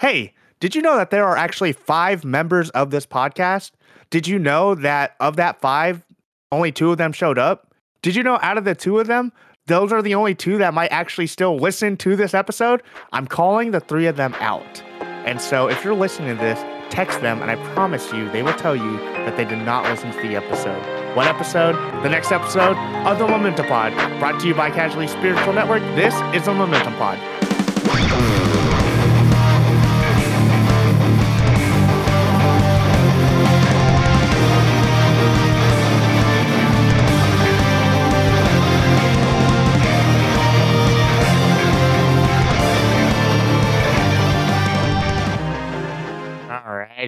[0.00, 3.72] Hey, did you know that there are actually five members of this podcast?
[4.08, 6.06] Did you know that of that five,
[6.50, 7.74] only two of them showed up?
[8.00, 9.30] Did you know out of the two of them,
[9.66, 12.82] those are the only two that might actually still listen to this episode?
[13.12, 14.82] I'm calling the three of them out.
[15.02, 16.58] And so if you're listening to this,
[16.88, 20.12] text them, and I promise you, they will tell you that they did not listen
[20.12, 20.80] to the episode.
[21.14, 21.74] What episode?
[22.02, 25.82] The next episode of the Momentum Pod, brought to you by Casually Spiritual Network.
[25.94, 27.39] This is the Momentum Pod.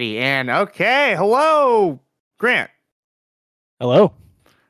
[0.03, 2.01] And okay, hello,
[2.37, 2.69] Grant.
[3.79, 4.11] Hello.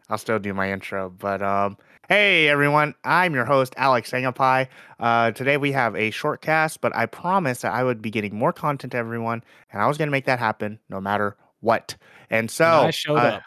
[0.08, 1.76] I'll still do my intro, but um,
[2.08, 4.68] hey everyone, I'm your host Alex Sangapai.
[5.00, 8.36] Uh, today we have a short cast, but I promised that I would be getting
[8.36, 11.96] more content to everyone, and I was gonna make that happen no matter what.
[12.30, 13.44] And so I showed uh, up.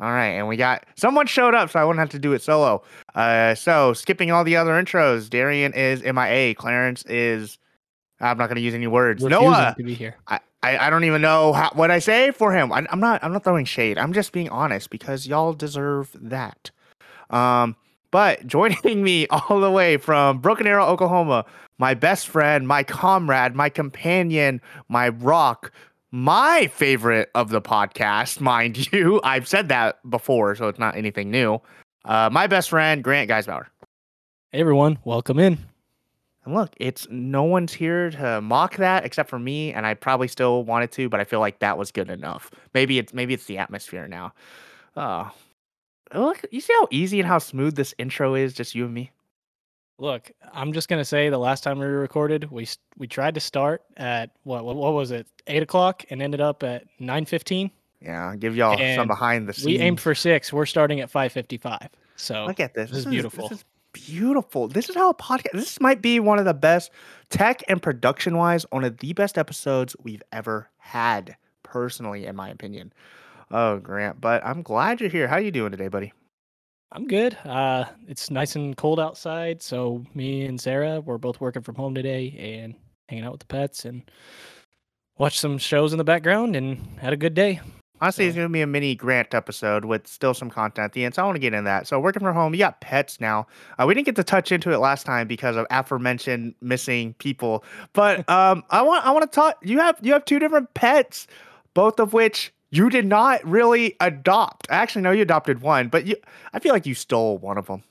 [0.00, 2.42] All right, and we got someone showed up, so I wouldn't have to do it
[2.42, 2.82] solo.
[3.14, 7.58] Uh, so skipping all the other intros, Darian is MIA, Clarence is.
[8.20, 9.22] I'm not gonna use any words.
[9.22, 10.16] Refusing Noah, to be here.
[10.28, 12.72] I, I, I don't even know how, what I say for him.
[12.72, 13.98] I, I'm not I'm not throwing shade.
[13.98, 16.70] I'm just being honest because y'all deserve that.
[17.30, 17.76] Um,
[18.10, 21.44] but joining me all the way from Broken Arrow, Oklahoma,
[21.78, 25.72] my best friend, my comrade, my companion, my rock,
[26.12, 29.20] my favorite of the podcast, mind you.
[29.24, 31.60] I've said that before, so it's not anything new.
[32.04, 33.66] Uh, my best friend, Grant Geisbauer.
[34.50, 35.71] Hey everyone, welcome in.
[36.44, 40.28] And look, it's no one's here to mock that except for me, and I probably
[40.28, 42.50] still wanted to, but I feel like that was good enough.
[42.74, 44.32] Maybe it's maybe it's the atmosphere now.
[44.96, 45.30] Oh,
[46.14, 49.12] look, you see how easy and how smooth this intro is, just you and me.
[49.98, 52.66] Look, I'm just gonna say the last time we recorded, we
[52.98, 56.64] we tried to start at what what, what was it, eight o'clock, and ended up
[56.64, 57.70] at nine fifteen.
[58.00, 59.66] Yeah, I'll give y'all some behind the scenes.
[59.66, 60.52] We aimed for six.
[60.52, 61.88] We're starting at five fifty five.
[62.16, 62.90] So Look at this.
[62.90, 63.48] this is beautiful.
[63.48, 64.68] This is beautiful.
[64.68, 65.52] This is how a podcast.
[65.52, 66.90] This might be one of the best
[67.30, 72.48] tech and production wise, one of the best episodes we've ever had, personally, in my
[72.48, 72.92] opinion.
[73.50, 75.28] Oh, Grant, but I'm glad you're here.
[75.28, 76.12] How you doing today, buddy?
[76.90, 77.36] I'm good.
[77.44, 81.94] Uh, it's nice and cold outside, so me and Sarah we're both working from home
[81.94, 82.74] today and
[83.08, 84.02] hanging out with the pets and
[85.18, 87.60] watched some shows in the background and had a good day.
[88.02, 91.04] Honestly, it's going to be a mini Grant episode with still some content at the
[91.04, 91.14] end.
[91.14, 91.86] So I want to get in that.
[91.86, 93.46] So working from home, you got pets now.
[93.78, 97.62] Uh, we didn't get to touch into it last time because of aforementioned missing people.
[97.92, 99.56] But um, I want I want to talk.
[99.62, 101.28] You have you have two different pets,
[101.74, 104.66] both of which you did not really adopt.
[104.68, 106.16] I actually, no, you adopted one, but you
[106.52, 107.84] I feel like you stole one of them.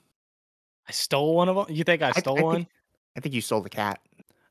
[0.89, 1.73] I stole one of them.
[1.73, 2.67] You think I I- stole I think- one?
[3.16, 3.99] I think you stole the cat.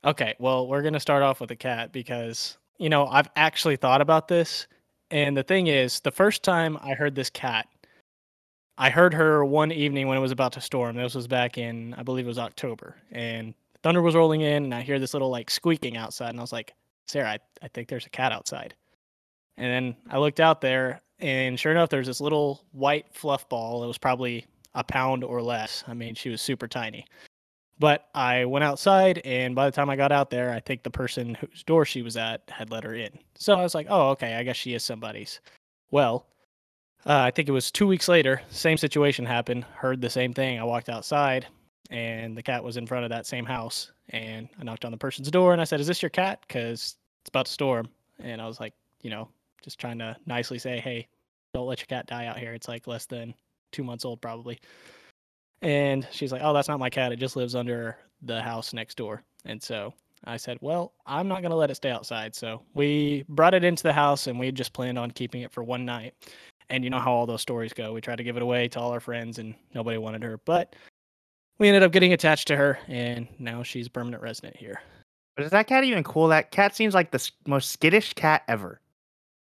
[0.06, 3.76] Okay, well, we're going to start off with a cat because, you know, I've actually
[3.76, 4.66] thought about this.
[5.10, 7.66] And the thing is, the first time I heard this cat,
[8.78, 10.96] I heard her one evening when it was about to storm.
[10.96, 12.96] This was back in, I believe it was October.
[13.10, 16.30] And thunder was rolling in, and I hear this little like squeaking outside.
[16.30, 16.74] And I was like,
[17.06, 18.74] Sarah, I, I think there's a cat outside.
[19.56, 23.84] And then I looked out there, and sure enough, there's this little white fluff ball.
[23.84, 25.84] It was probably a pound or less.
[25.86, 27.04] I mean, she was super tiny.
[27.80, 30.90] But I went outside, and by the time I got out there, I think the
[30.90, 33.18] person whose door she was at had let her in.
[33.36, 35.40] So I was like, oh, okay, I guess she is somebody's.
[35.90, 36.26] Well,
[37.06, 39.64] uh, I think it was two weeks later, same situation happened.
[39.64, 40.60] Heard the same thing.
[40.60, 41.46] I walked outside,
[41.88, 43.90] and the cat was in front of that same house.
[44.10, 46.40] And I knocked on the person's door, and I said, "Is this your cat?
[46.46, 49.26] Because it's about to storm." And I was like, you know,
[49.62, 51.08] just trying to nicely say, "Hey,
[51.54, 52.52] don't let your cat die out here.
[52.52, 53.32] It's like less than
[53.72, 54.60] two months old, probably."
[55.62, 57.12] And she's like, "Oh, that's not my cat.
[57.12, 59.92] It just lives under the house next door." And so
[60.24, 63.64] I said, "Well, I'm not going to let it stay outside." So we brought it
[63.64, 66.14] into the house, and we had just planned on keeping it for one night.
[66.70, 67.92] And you know how all those stories go.
[67.92, 70.38] We tried to give it away to all our friends, and nobody wanted her.
[70.38, 70.76] But
[71.58, 74.80] we ended up getting attached to her, and now she's a permanent resident here.
[75.36, 76.28] But is that cat even cool?
[76.28, 78.80] That cat seems like the most skittish cat ever.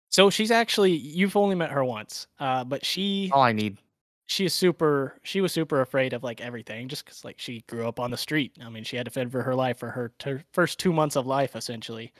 [0.09, 3.77] So she's actually you've only met her once, uh, but she All I need.
[4.27, 7.87] She is super she was super afraid of like everything just because like she grew
[7.87, 8.53] up on the street.
[8.63, 11.15] I mean she had to fend for her life for her ter- first two months
[11.15, 12.11] of life essentially.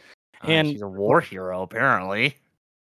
[0.43, 2.37] Uh, And- she's a war hero, apparently.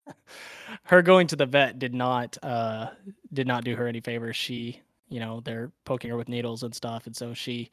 [0.83, 2.89] her going to the vet did not uh
[3.31, 4.35] did not do her any favors.
[4.35, 7.69] She you know they're poking her with needles and stuff and so she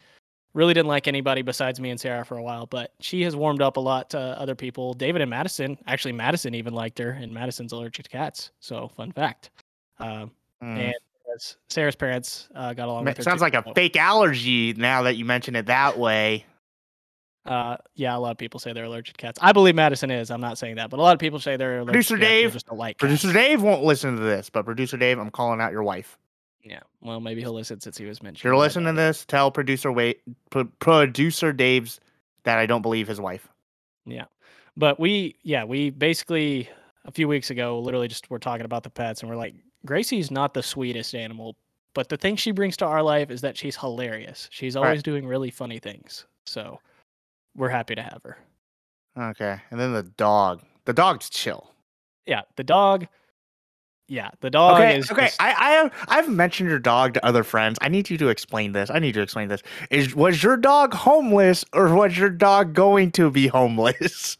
[0.52, 3.62] really didn't like anybody besides me and sarah for a while but she has warmed
[3.62, 4.92] up a lot to other people.
[4.94, 9.10] David and madison actually madison even liked her and madison's allergic to cats so fun
[9.12, 9.50] fact.
[9.98, 10.30] Um
[10.62, 10.76] Mm.
[10.76, 10.94] and
[11.30, 15.16] Sarah's- sarah's parents uh, got along her Sounds too, like a fake allergy now that
[15.16, 16.44] you mention it that way.
[17.46, 19.38] Uh, yeah, a lot of people say they're allergic to cats.
[19.42, 20.30] I believe Madison is.
[20.30, 22.30] I'm not saying that, but a lot of people say they're allergic Producer to cats.
[22.30, 23.00] Dave, just don't like cats.
[23.00, 26.18] Producer Dave won't listen to this, but producer Dave, I'm calling out your wife.
[26.62, 28.44] Yeah, well, maybe he'll listen since he was If mentioned.
[28.44, 31.98] you're listening to this, tell producer wait pro- producer Dave's
[32.44, 33.48] that I don't believe his wife.
[34.04, 34.26] Yeah,
[34.76, 36.68] but we, yeah, we basically
[37.06, 39.54] a few weeks ago, literally just were talking about the pets, and we're like,
[39.86, 41.56] Gracie's not the sweetest animal,
[41.94, 44.48] but the thing she brings to our life is that she's hilarious.
[44.52, 44.84] She's Right.
[44.84, 46.26] always doing really funny things.
[46.46, 46.80] So
[47.56, 48.38] we're happy to have her.
[49.18, 50.62] Okay, and then the dog.
[50.84, 51.70] The dog's chill.
[52.26, 53.06] Yeah, the dog.
[54.08, 55.26] Yeah, the dog okay, is okay.
[55.26, 57.78] just- I, I have I've mentioned your dog to other friends.
[57.80, 58.90] I need you to explain this.
[58.90, 59.62] I need you to explain this.
[59.90, 64.36] Is was your dog homeless or was your dog going to be homeless?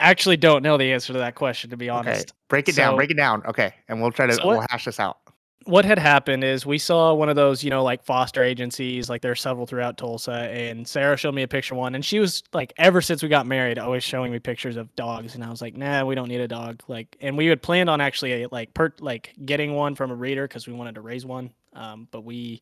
[0.00, 2.32] I actually don't know the answer to that question, to be Okay, honest.
[2.48, 2.96] break it down.
[2.96, 3.42] Break it down.
[3.46, 5.18] Okay, and we'll try to So what- we'll hash this out.
[5.64, 9.22] what had happened is we saw one of those, you know, like foster agencies, like
[9.22, 12.42] there are several throughout Tulsa, and Sarah showed me a picture one, and she was
[12.52, 15.62] like, ever since we got married, always showing me pictures of dogs, and I was
[15.62, 16.82] like, nah, we don't need a dog.
[16.88, 20.48] Like, and we had planned on actually like per like getting one from a breeder
[20.48, 22.60] because we wanted to raise one, um, but we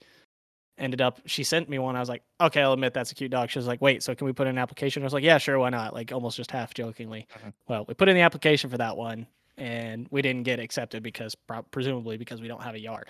[0.79, 1.97] ended up she sent me one.
[1.97, 3.51] I was like, okay, I'll admit that's a cute dog.
[3.51, 5.03] She was like, wait, so can we put in an application?
[5.03, 5.95] I was like, yeah, sure, why not?
[5.95, 7.27] Like almost just half jokingly.
[7.39, 7.53] Mhm.
[7.69, 9.27] Well, we put in the application for that one,
[9.57, 11.35] and we didn't get accepted because
[11.71, 13.09] presumably because we don't have a yard.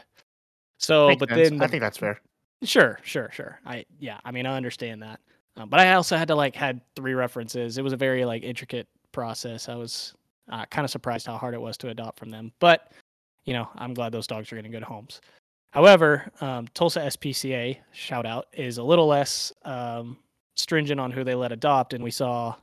[0.78, 1.50] So, Makes but sense.
[1.50, 2.20] then I think that's fair.
[2.62, 3.58] Sure, sure, sure.
[3.64, 5.20] I yeah, I mean I understand that,
[5.56, 7.78] um, but I also had to like had three references.
[7.78, 9.68] It was a very like intricate process.
[9.68, 10.14] I was
[10.50, 12.92] uh, kind of surprised how hard it was to adopt from them, but
[13.44, 15.20] you know I'm glad those dogs are getting good homes.
[15.70, 20.18] However, um, Tulsa SPCA shout out is a little less um,
[20.56, 22.54] stringent on who they let adopt, and we saw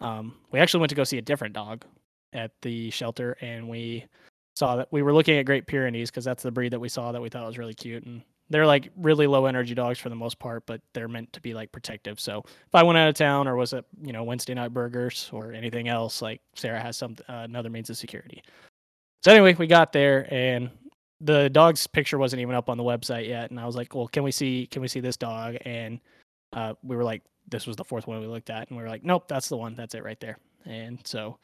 [0.00, 1.84] um, we actually went to go see a different dog
[2.32, 4.06] at the shelter, and we
[4.56, 7.12] saw that we were looking at Great Pyrenees because that's the breed that we saw
[7.12, 10.14] that we thought was really cute and they're like really low energy dogs for the
[10.14, 12.18] most part, but they're meant to be like protective.
[12.18, 15.28] So if I went out of town or was it you know Wednesday night burgers
[15.32, 18.42] or anything else, like Sarah has some uh, another means of security.
[19.22, 20.70] So anyway, we got there and
[21.20, 24.08] the dog's picture wasn't even up on the website yet, and I was like, well,
[24.08, 25.56] can we see can we see this dog?
[25.64, 26.00] And
[26.52, 28.88] uh, we were like, this was the fourth one we looked at, and we were
[28.88, 30.38] like, nope, that's the one, that's it right there.
[30.64, 31.38] And so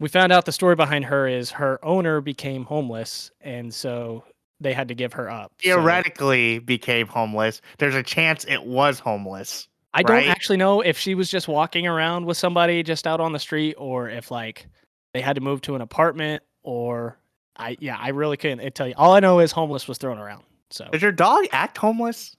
[0.00, 4.24] we found out the story behind her is her owner became homeless, and so
[4.60, 5.52] they had to give her up.
[5.60, 7.60] So- Theoretically, became homeless.
[7.78, 9.68] There's a chance it was homeless.
[9.94, 13.32] I don't actually know if she was just walking around with somebody just out on
[13.32, 14.66] the street or if like
[15.14, 17.16] they had to move to an apartment or
[17.58, 18.94] I yeah, I really couldn't tell you.
[18.96, 20.44] All I know is homeless was thrown around.
[20.70, 22.36] So Does your dog act homeless?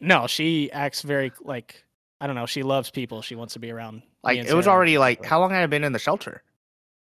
[0.00, 1.84] no, she acts very like
[2.20, 3.22] I don't know, she loves people.
[3.22, 5.84] She wants to be around Like it was already like how long had I been
[5.84, 6.42] in the shelter?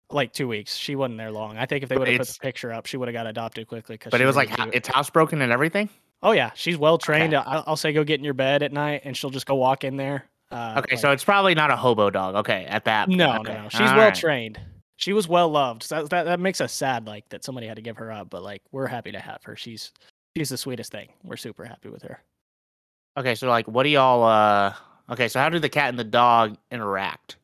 [0.09, 0.75] like 2 weeks.
[0.75, 1.57] She wasn't there long.
[1.57, 3.67] I think if they would have put the picture up, she would have got adopted
[3.67, 5.89] quickly cuz But it was like ha- it's housebroken and everything.
[6.21, 7.33] Oh yeah, she's well trained.
[7.33, 9.83] I'll, I'll say go get in your bed at night and she'll just go walk
[9.85, 10.25] in there.
[10.51, 12.35] Uh, Okay, like- so it's probably not a hobo dog.
[12.35, 13.07] Okay, at that.
[13.07, 13.53] point, No, okay.
[13.53, 13.69] no, no.
[13.69, 14.15] She's All well right.
[14.15, 14.59] trained.
[15.01, 15.83] She was well loved.
[15.83, 18.29] So that, that that makes us sad, like that somebody had to give her up.
[18.29, 19.55] But like we're happy to have her.
[19.55, 19.91] She's
[20.37, 21.09] she's the sweetest thing.
[21.23, 22.21] We're super happy with her.
[23.17, 24.23] Okay, so like, what do y'all?
[24.23, 24.73] uh
[25.09, 27.35] Okay, so how do the cat and the dog interact?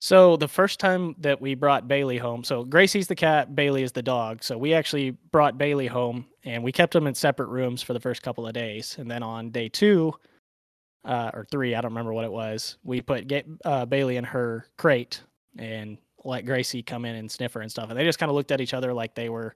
[0.00, 3.92] So the first time that we brought Bailey home, so Gracie's the cat, Bailey is
[3.92, 4.42] the dog.
[4.42, 8.00] So we actually brought Bailey home and we kept them in separate rooms for the
[8.00, 8.96] first couple of days.
[8.98, 10.12] And then on day two,
[11.04, 13.30] uh, or three, I don't remember what it was, we put
[13.64, 15.20] uh, Bailey in her crate
[15.58, 17.90] and let Gracie come in and sniff her and stuff.
[17.90, 19.54] And they just kind of looked at each other like they were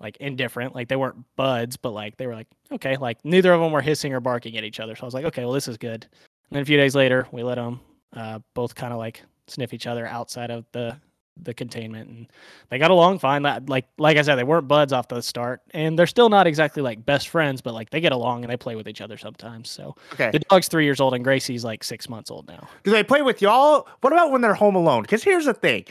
[0.00, 3.60] like indifferent, like they weren't buds, but like they were like, okay, like neither of
[3.60, 4.94] them were hissing or barking at each other.
[4.94, 6.04] So I was like, okay, well, this is good.
[6.04, 7.80] And then a few days later, we let them
[8.14, 10.98] uh, both kind of like sniff each other outside of the
[11.42, 12.26] the containment and
[12.70, 15.98] they got along fine like like i said they weren't buds off the start and
[15.98, 18.74] they're still not exactly like best friends but like they get along and they play
[18.74, 22.08] with each other sometimes so Okay, the dog's three years old and gracie's like six
[22.08, 23.86] months old now do they play with y'all?
[24.00, 25.02] What about when they're home alone?
[25.02, 25.84] Because here's the thing.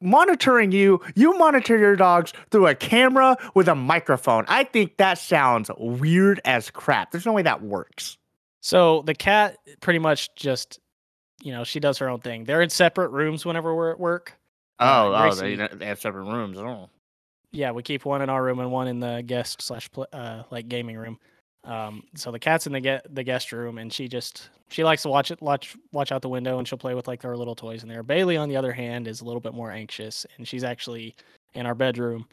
[0.00, 4.44] Monitoring you, you monitor your dogs through a camera with a microphone.
[4.48, 7.12] I think that sounds weird as crap.
[7.12, 8.18] There's no way that works.
[8.60, 10.80] so the cat pretty much just
[11.40, 14.34] you know she does her own thing they're in separate rooms whenever we're at work
[14.82, 16.58] Uh, Oh, oh, they, they have separate rooms.
[16.58, 16.88] Oh.
[17.52, 20.68] yeah, we keep one in our room and one in the guest slash uh like
[20.68, 21.18] gaming room.
[21.64, 25.02] Um, so the cat's in the get the guest room, and she just she likes
[25.02, 27.54] to watch it watch watch out the window, and she'll play with like her little
[27.54, 28.02] toys in there.
[28.02, 31.14] Bailey, on the other hand, is a little bit more anxious, and she's actually
[31.54, 32.26] in our bedroom.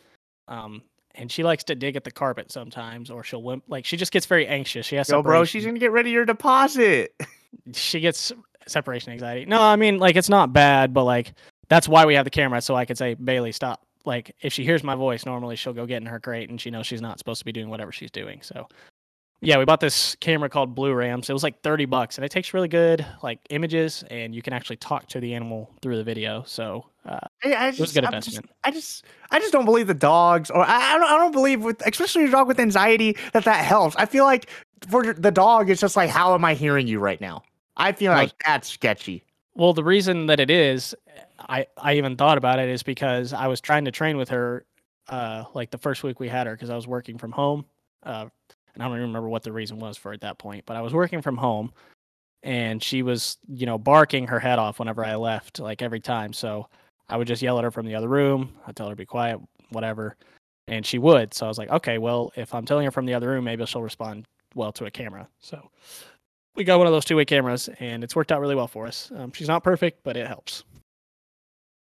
[0.48, 0.82] Um,
[1.16, 4.12] and she likes to dig at the carpet sometimes, or she'll wimp like she just
[4.12, 4.86] gets very anxious.
[4.86, 7.14] She has Yo, bro, she's gonna get rid of your deposit.
[7.74, 8.32] she gets
[8.68, 9.46] separation anxiety.
[9.46, 11.34] No, I mean like it's not bad, but like
[11.70, 13.86] that's why we have the camera so I could say Bailey stop.
[14.06, 16.70] Like if she hears my voice, normally she'll go get in her crate and she
[16.72, 18.42] knows she's not supposed to be doing whatever she's doing.
[18.42, 18.68] So
[19.42, 21.30] Yeah, we bought this camera called Blurams.
[21.30, 24.54] It was like 30 bucks and it takes really good like images and you can
[24.54, 26.44] actually talk to the animal through the video.
[26.48, 29.52] So uh, I, I it was just, a good I'm just- I just, I just
[29.54, 32.48] don't believe the dogs, or I, I don't, I don't believe with, especially a dog
[32.48, 33.96] with anxiety, that that helps.
[33.96, 34.50] I feel like
[34.90, 37.44] for the dog, it's just like, how am I hearing you right now?
[37.78, 39.24] I feel Well, like that's sketchy.
[39.56, 40.94] Well, the reason that it is,
[41.48, 44.66] I I even thought about it is because I was trying to train with her,
[45.08, 47.66] uh, like the first week we had her because I was working from home,
[48.04, 48.28] uh,
[48.74, 50.82] and I don't even remember what the reason was for at that point, but I
[50.82, 51.72] was working from home,
[52.44, 56.34] and she was you know barking her head off whenever I left, like every time.
[56.34, 56.68] So
[57.08, 58.54] I would just yell at her from the other room.
[58.68, 60.16] I'd tell her to be quiet, whatever,
[60.68, 61.34] and she would.
[61.34, 63.66] So I was like, okay, well, if I'm telling her from the other room, maybe
[63.66, 65.28] she'll respond well to a camera.
[65.40, 65.70] So
[66.56, 69.12] we got one of those two-way cameras, and it's worked out really well for us.
[69.16, 70.64] Um, she's not perfect, but it helps.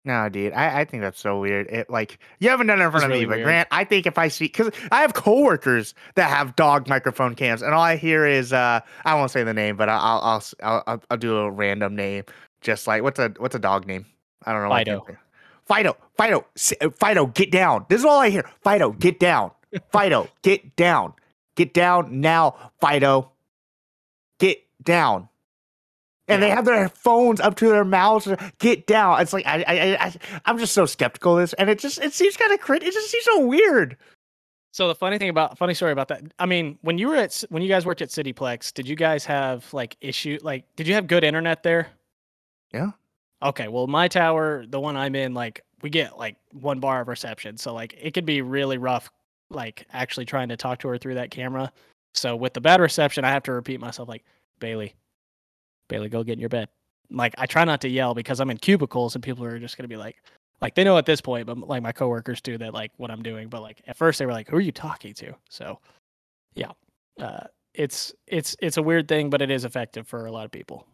[0.06, 1.66] No, dude, I, I think that's so weird.
[1.66, 3.44] It like you haven't done it in front It's of me, really but weird.
[3.46, 7.60] Grant, I think if I see, because I have coworkers that have dog microphone cams,
[7.60, 10.36] and all I hear is, uh, I won't say the name, but I'll, I'll, I'll,
[10.36, 12.22] s- I'll, I'll, I'll do a random name,
[12.60, 14.06] just like what's a, what's a dog name?
[14.44, 14.70] I don't know.
[14.76, 15.04] Fido.
[15.66, 16.46] Fido, Fido,
[16.80, 17.84] uh, Fido, get down.
[17.88, 18.48] This is all I hear.
[18.62, 19.50] Fido, get down.
[19.90, 21.14] Fido, get down.
[21.56, 23.32] Get down now, Fido.
[24.38, 25.28] Get down.
[26.28, 28.28] And they have their phones up to their mouths.
[28.58, 29.20] Get down.
[29.20, 30.14] It's like I, I, I, I
[30.44, 32.82] I'm just so skeptical of this, and it just it seems kind of crit.
[32.82, 33.96] It just seems so weird.
[34.72, 36.22] So the funny thing about funny story about that.
[36.38, 39.24] I mean, when you were at when you guys worked at Cityplex, did you guys
[39.24, 41.88] have like issue like did you have good internet there?
[42.74, 42.90] Yeah.
[43.42, 47.08] Okay, well my tower, the one I'm in, like we get like one bar of
[47.08, 47.56] reception.
[47.56, 49.08] So like it could be really rough
[49.48, 51.72] like actually trying to talk to her through that camera.
[52.12, 54.24] So with the bad reception, I have to repeat myself like,
[54.58, 54.94] "Bailey,
[55.88, 56.68] Bailey, go get in your bed."
[57.10, 59.84] Like I try not to yell because I'm in cubicles and people are just going
[59.84, 60.16] to be like
[60.60, 63.22] like they know at this point, but like my coworkers do that like what I'm
[63.22, 65.78] doing, but like at first they were like, "Who are you talking to?" So,
[66.54, 66.72] yeah.
[67.20, 70.50] Uh it's it's it's a weird thing, but it is effective for a lot of
[70.50, 70.86] people.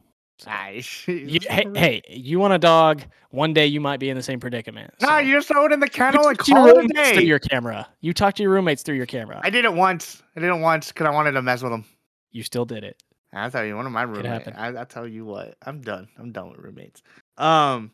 [0.47, 1.05] Nice.
[1.09, 3.03] You, hey, hey, you want a dog?
[3.31, 4.93] One day you might be in the same predicament.
[5.01, 6.73] No, so- you just throw it in the kennel and talk to your call it
[6.73, 7.89] a roommates through your camera.
[8.01, 9.41] You talk to your roommates through your camera.
[9.45, 10.23] I did it once.
[10.37, 11.85] I did it once because I wanted to mess with them.
[12.33, 13.01] you still did it.
[13.33, 14.49] I tell you, one of my roommates.
[14.57, 16.09] I, I tell you what, I'm done.
[16.19, 17.03] I'm done with roommates.
[17.39, 17.91] Um,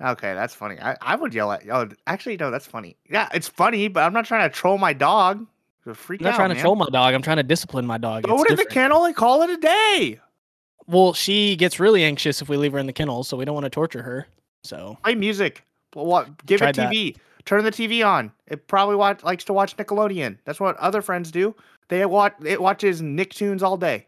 [0.00, 0.78] okay, that's funny.
[0.80, 1.62] I, I would yell at.
[1.70, 2.96] Oh, actually, no, that's funny.
[3.08, 5.46] Yeah, it's funny, but I'm not trying to troll my dog.
[5.86, 7.14] I'm not out, trying to troll my dog.
[7.14, 8.24] I'm trying to discipline my dog.
[8.24, 8.74] Throw It's it in the different.
[8.74, 10.20] kennel and call it a day.
[10.86, 13.54] Well, she gets really anxious if we leave her in the kennel, so we don't
[13.54, 14.26] want to torture her.
[14.64, 15.62] So Play music.
[15.94, 16.44] What?
[16.46, 16.92] Give it Tried that.
[16.92, 17.16] TV.
[17.44, 18.32] Turn the TV on.
[18.46, 20.38] It probably watch, likes to watch Nickelodeon.
[20.44, 21.54] That's what other friends do.
[21.88, 22.34] They watch.
[22.44, 24.06] It watches Nicktoons all day.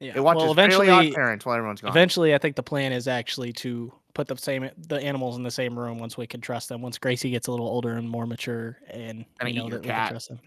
[0.00, 0.12] Yeah.
[0.14, 1.90] It watches well, eventually, Parents while everyone's gone.
[1.90, 5.50] eventually, I think the plan is actually to put the same the animals in the
[5.50, 6.82] same room once we can trust them.
[6.82, 9.86] Once Gracie gets a little older and more mature, and Gonna we know that we
[9.86, 10.10] can cat.
[10.10, 10.40] trust them.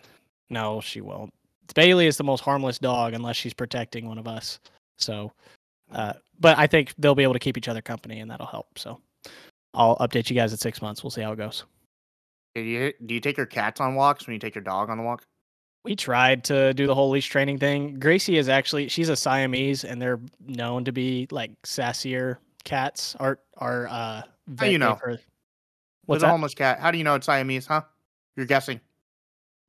[0.50, 1.34] No, she won't.
[1.74, 4.60] Bailey is the most harmless dog unless she's protecting one of us.
[4.98, 5.32] So,
[5.94, 8.68] uh, but I think they'll be able to keep each other company, and that'll help.
[8.78, 9.00] So,
[9.74, 11.04] I'll update you guys at six months.
[11.04, 11.64] We'll see how it goes.
[12.56, 14.98] Do you, do you take your cats on walks when you take your dog on
[14.98, 15.24] the walk?
[15.84, 18.00] We tried to do the whole leash training thing.
[18.00, 23.16] Gracie is actually she's a Siamese, and they're known to be like sassier cats.
[23.20, 25.00] Are are uh, vet you know?
[25.02, 25.20] her-
[26.06, 26.80] What's a homeless cat?
[26.80, 27.82] How do you know it's Siamese, huh?
[28.36, 28.82] You're guessing.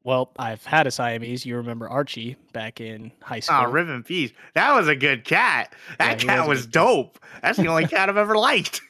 [0.04, 1.47] Well, I've had a Siamese.
[1.47, 3.59] You remember Archie back in high school?
[3.61, 4.04] Oh, Rip and
[4.54, 5.73] That was a good cat.
[5.99, 7.19] That he cat was was, dope.
[7.40, 8.81] That's the only cat I've ever liked.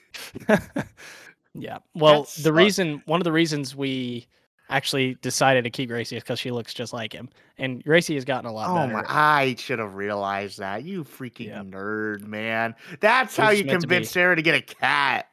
[1.55, 1.79] yeah.
[1.95, 4.27] Well, That the reason one of the reasons we
[4.73, 8.49] actually decided to keep Gracie because she looks just like him, and Gracie has gotten
[8.49, 8.93] a lot Oh better.
[8.93, 9.05] my!
[9.09, 10.85] I should have realized that.
[10.85, 11.67] You freaking Yep.
[11.67, 12.75] nerd, man.
[13.01, 14.11] That's how you meant to convince.
[14.11, 15.27] Sarah to get a cat.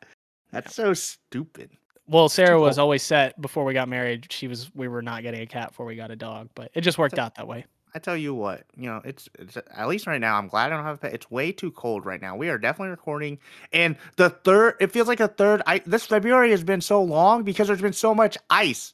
[0.52, 1.72] That's so stupid.
[2.08, 4.28] Well, Sarah was always set before we got married.
[4.32, 6.82] She was we were not getting a cat before we got a dog, but it
[6.82, 7.66] just worked out that way.
[7.94, 10.38] I tell you what, you know, it's, it's at least right now.
[10.38, 11.14] I'm glad I don't have a pet.
[11.14, 12.36] It's way too cold right now.
[12.36, 13.40] We are definitely recording,
[13.74, 14.76] and the third.
[14.80, 15.64] It feels like a third.
[15.66, 18.94] I this February has been so long because there's been so much ice.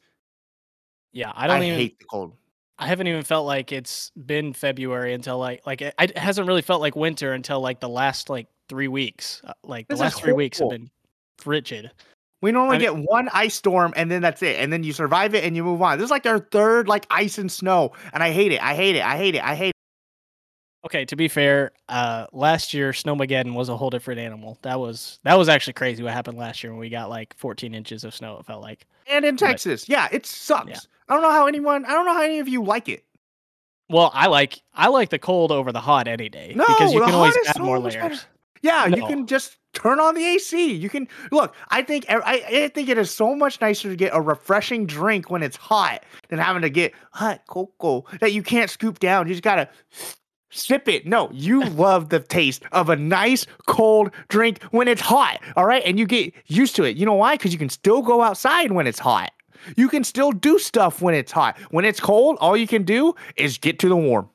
[1.15, 1.79] Yeah, I don't even.
[1.79, 2.33] hate the cold.
[2.77, 6.61] I haven't even felt like it's been February until like like it, it hasn't really
[6.61, 9.41] felt like winter until like the last like three weeks.
[9.45, 10.91] Uh, Like the This is last three weeks have been
[11.37, 11.89] frigid.
[12.41, 14.59] We normally I get one ice storm and then that's it.
[14.59, 15.97] And then you survive it and you move on.
[15.97, 17.93] This is like our third like ice and snow.
[18.11, 18.61] And I hate it.
[18.61, 19.03] I hate it.
[19.05, 19.43] I hate it.
[19.43, 19.74] I hate it.
[20.85, 24.59] Okay, to be fair, uh, last year Snowmageddon was a whole different animal.
[24.61, 27.73] That was that was actually crazy what happened last year when we got like 14
[27.73, 28.37] inches of snow.
[28.39, 28.85] It felt like.
[29.07, 29.89] And in But- Texas.
[29.89, 30.69] Yeah, it sucks.
[30.69, 30.79] Yeah.
[31.09, 33.03] I don't know how anyone I don't know how any of you like it.
[33.89, 36.99] Well, I like I like the cold over the hot any day No, because you
[36.99, 37.95] the can always add more layers.
[37.95, 38.15] better.
[38.61, 40.73] Yeah, you can just turn on the AC.
[40.73, 41.53] You can look.
[41.69, 45.29] I think I, I think it is so much nicer to get a refreshing drink
[45.29, 49.27] when it's hot than having to get hot cocoa that you can't scoop down.
[49.27, 49.69] You just gotta
[50.55, 51.05] sip it.
[51.05, 55.41] No, you love the taste of a nice cold drink when it's hot.
[55.55, 56.97] All right, and you get used to it.
[56.97, 57.35] You know why?
[57.35, 59.31] Because you can still go outside when it's hot.
[59.75, 61.57] You can still do stuff when it's hot.
[61.71, 64.29] When it's cold, all you can do is get to the warm.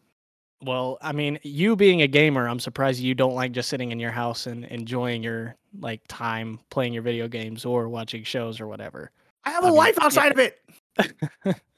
[0.63, 3.99] Well, I mean, you being a gamer, I'm surprised you don't like just sitting in
[3.99, 8.67] your house and enjoying your like time playing your video games or watching shows or
[8.67, 9.11] whatever.
[9.45, 10.43] I have a I mean, life outside yeah.
[10.43, 10.53] of
[11.47, 11.57] it.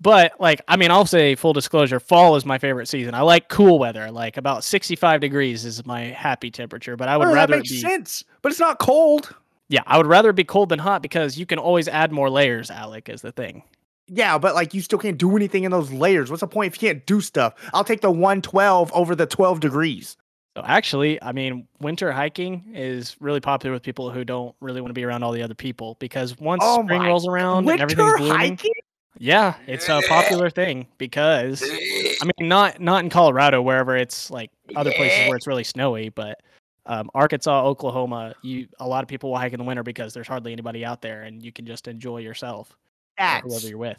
[0.00, 3.14] but like, I mean, I'll say full disclosure, fall is my favorite season.
[3.14, 4.10] I like cool weather.
[4.10, 7.58] Like about 65 degrees is my happy temperature, but I would oh, well, rather that
[7.58, 8.24] makes be sense.
[8.42, 9.34] But it's not cold.
[9.68, 12.70] Yeah, I would rather be cold than hot because you can always add more layers,
[12.70, 13.62] Alec, is the thing.
[14.06, 16.30] Yeah, but like you still can't do anything in those layers.
[16.30, 17.54] What's the point if you can't do stuff?
[17.72, 20.16] I'll take the 112 over the 12 degrees.
[20.56, 24.90] So actually, I mean, winter hiking is really popular with people who don't really want
[24.90, 27.92] to be around all the other people because once oh spring rolls around winter and
[27.92, 28.72] everything's blooming, hiking?
[29.18, 34.50] Yeah, it's a popular thing because I mean, not not in Colorado, wherever it's like
[34.74, 36.40] other places where it's really snowy, but
[36.86, 40.28] um, Arkansas, Oklahoma, you a lot of people will hike in the winter because there's
[40.28, 42.76] hardly anybody out there, and you can just enjoy yourself.
[43.16, 43.98] That's whoever you're with.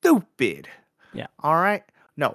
[0.00, 0.68] Stupid.
[1.12, 1.28] Yeah.
[1.40, 1.82] All right.
[2.18, 2.34] No,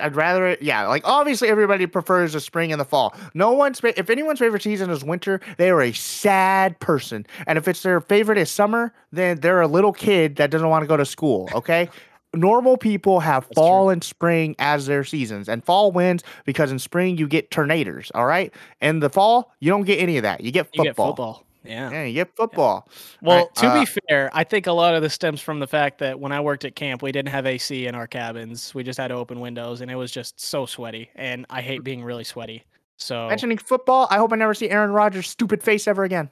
[0.00, 3.14] I'd rather, yeah, like obviously everybody prefers the spring and the fall.
[3.32, 7.24] No one's, if anyone's favorite season is winter, they are a sad person.
[7.46, 10.82] And if it's their favorite is summer, then they're a little kid that doesn't want
[10.82, 11.48] to go to school.
[11.54, 11.88] Okay.
[12.34, 13.90] Normal people have That's fall true.
[13.90, 18.10] and spring as their seasons, and fall wins because in spring you get tornadoes.
[18.14, 18.52] All right.
[18.80, 20.42] In the fall, you don't get any of that.
[20.42, 20.84] You get football.
[20.84, 21.44] You get football.
[21.64, 21.90] Yeah.
[21.90, 22.88] Yeah, you get football.
[22.88, 23.28] Yeah.
[23.28, 25.66] Well, right, to uh, be fair, I think a lot of this stems from the
[25.66, 28.74] fact that when I worked at camp, we didn't have AC in our cabins.
[28.74, 31.10] We just had open windows and it was just so sweaty.
[31.14, 32.64] And I hate being really sweaty.
[32.96, 36.30] So mentioning football, I hope I never see Aaron Rodgers' stupid face ever again.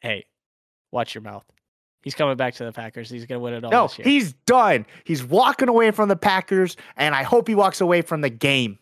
[0.00, 0.26] Hey,
[0.90, 1.44] watch your mouth.
[2.02, 3.08] He's coming back to the Packers.
[3.08, 3.70] He's gonna win it all.
[3.70, 4.04] No, this year.
[4.06, 4.86] he's done.
[5.04, 8.78] He's walking away from the Packers, and I hope he walks away from the game.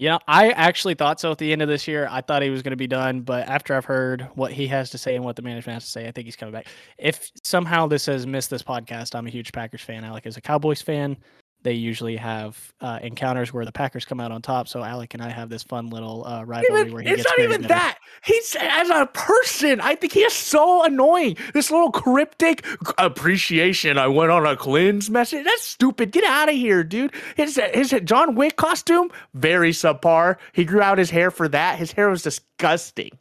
[0.00, 2.06] Yeah, I actually thought so at the end of this year.
[2.08, 4.90] I thought he was going to be done, but after I've heard what he has
[4.90, 6.68] to say and what the management has to say, I think he's coming back.
[6.98, 10.04] If somehow this has missed this podcast, I'm a huge Packers fan.
[10.04, 11.16] Alec is a Cowboys fan
[11.62, 14.68] they usually have uh, encounters where the Packers come out on top.
[14.68, 17.28] So Alec and I have this fun little uh, rivalry even, where he it's gets.
[17.28, 17.98] not even that.
[18.24, 19.80] He's as a person.
[19.80, 21.36] I think he is so annoying.
[21.54, 22.64] This little cryptic
[22.96, 23.98] appreciation.
[23.98, 25.44] I went on a cleanse message.
[25.44, 26.12] That's stupid.
[26.12, 27.12] Get out of here, dude.
[27.36, 30.36] His his John Wick costume very subpar.
[30.52, 31.78] He grew out his hair for that.
[31.78, 33.18] His hair was disgusting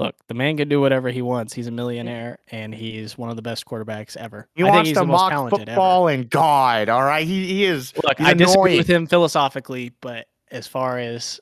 [0.00, 1.52] look, the man can do whatever he wants.
[1.52, 4.48] He's a millionaire and he's one of the best quarterbacks ever.
[4.54, 6.14] He I wants to mock football ever.
[6.14, 6.88] and God.
[6.88, 7.92] All right, he, he is.
[7.96, 8.38] Look, I annoying.
[8.38, 11.38] disagree with him philosophically, but as far as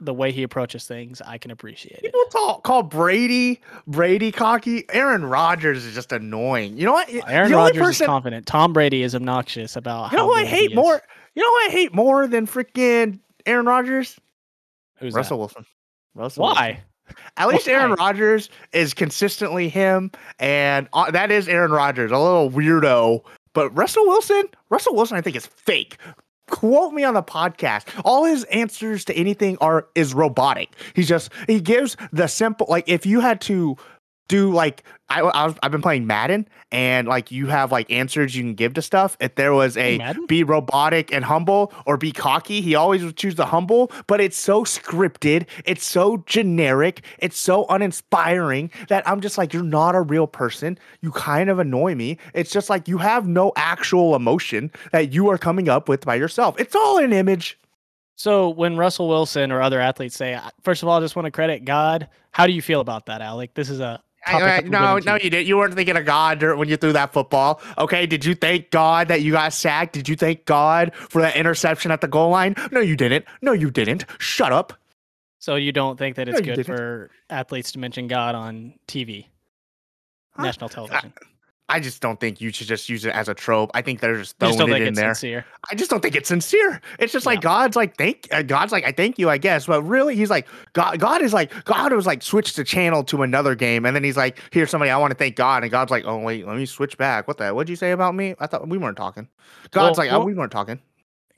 [0.00, 2.32] the way he approaches things, I can appreciate People it.
[2.32, 4.84] People call Brady Brady cocky.
[4.90, 6.78] Aaron Rodgers is just annoying.
[6.78, 7.10] You know what?
[7.28, 8.46] Aaron Rodgers person, is confident.
[8.46, 10.10] Tom Brady is obnoxious about.
[10.12, 11.02] You know who I hate more?
[11.34, 14.18] You know what I hate more than freaking Aaron Rodgers?
[14.96, 15.40] Who's Russell that?
[15.40, 15.66] Wilson.
[16.14, 16.66] Russell Why?
[16.68, 16.84] Wilson.
[17.36, 22.50] At least Aaron Rodgers is consistently him, and uh, that is Aaron Rodgers, a little
[22.50, 23.22] weirdo.
[23.52, 25.96] But Russell Wilson, Russell Wilson, I think is fake.
[26.48, 27.88] Quote me on the podcast.
[28.04, 30.70] All his answers to anything are is robotic.
[30.94, 33.76] He's just he gives the simple like if you had to
[34.30, 38.44] do like I, I have been playing Madden and like you have like answers you
[38.44, 39.16] can give to stuff.
[39.18, 40.26] If there was a Madden?
[40.26, 43.90] be robotic and humble or be cocky, he always would choose the humble.
[44.06, 49.64] But it's so scripted, it's so generic, it's so uninspiring that I'm just like, you're
[49.64, 50.78] not a real person.
[51.00, 52.16] You kind of annoy me.
[52.32, 56.14] It's just like you have no actual emotion that you are coming up with by
[56.14, 56.54] yourself.
[56.60, 57.58] It's all an image.
[58.14, 61.32] So when Russell Wilson or other athletes say, first of all, I just want to
[61.32, 62.06] credit God.
[62.30, 63.54] How do you feel about that, Alec?
[63.54, 65.46] This is a I, no, no, you didn't.
[65.46, 67.60] You weren't thinking of God when you threw that football.
[67.78, 69.94] Okay, did you thank God that you got sacked?
[69.94, 72.54] Did you thank God for that interception at the goal line?
[72.70, 73.24] No, you didn't.
[73.40, 74.04] No, you didn't.
[74.18, 74.74] Shut up.
[75.38, 79.26] So you don't think that it's no, good for athletes to mention God on TV,
[80.32, 80.42] huh?
[80.42, 81.14] national television?
[81.16, 81.24] I
[81.78, 83.70] just don't think you should just use it as a trope.
[83.74, 85.14] I think they're just throwing just it in there.
[85.14, 85.44] Sincere.
[85.70, 86.80] I just don't think it's sincere.
[86.98, 87.32] It's just yeah.
[87.32, 90.30] like God's like thank uh, God's like I thank you, I guess, but really he's
[90.30, 90.98] like God.
[90.98, 94.16] God is like God was like switched the channel to another game, and then he's
[94.16, 96.66] like, "Here's somebody I want to thank God," and God's like, "Oh wait, let me
[96.66, 97.28] switch back.
[97.28, 97.54] What the?
[97.54, 98.34] What'd you say about me?
[98.40, 99.28] I thought we weren't talking."
[99.70, 100.80] God's well, like, well, "Oh, we weren't talking."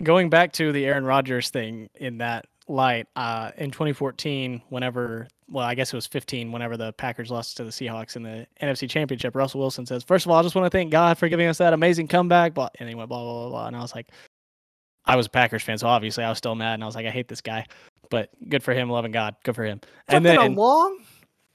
[0.02, 5.66] Going back to the Aaron Rodgers thing in that light, uh, in 2014, whenever well,
[5.66, 8.88] I guess it was 15 whenever the Packers lost to the Seahawks in the NFC
[8.88, 9.36] Championship.
[9.36, 11.58] Russell Wilson says, First of all, I just want to thank God for giving us
[11.58, 12.54] that amazing comeback.
[12.54, 13.66] But anyway, blah, blah, blah, blah.
[13.66, 14.08] And I was like,
[15.04, 16.74] I was a Packers fan, so obviously I was still mad.
[16.74, 17.66] And I was like, I hate this guy.
[18.10, 19.34] but good for him, loving God.
[19.44, 19.80] Good for him.
[20.08, 21.00] And and then along.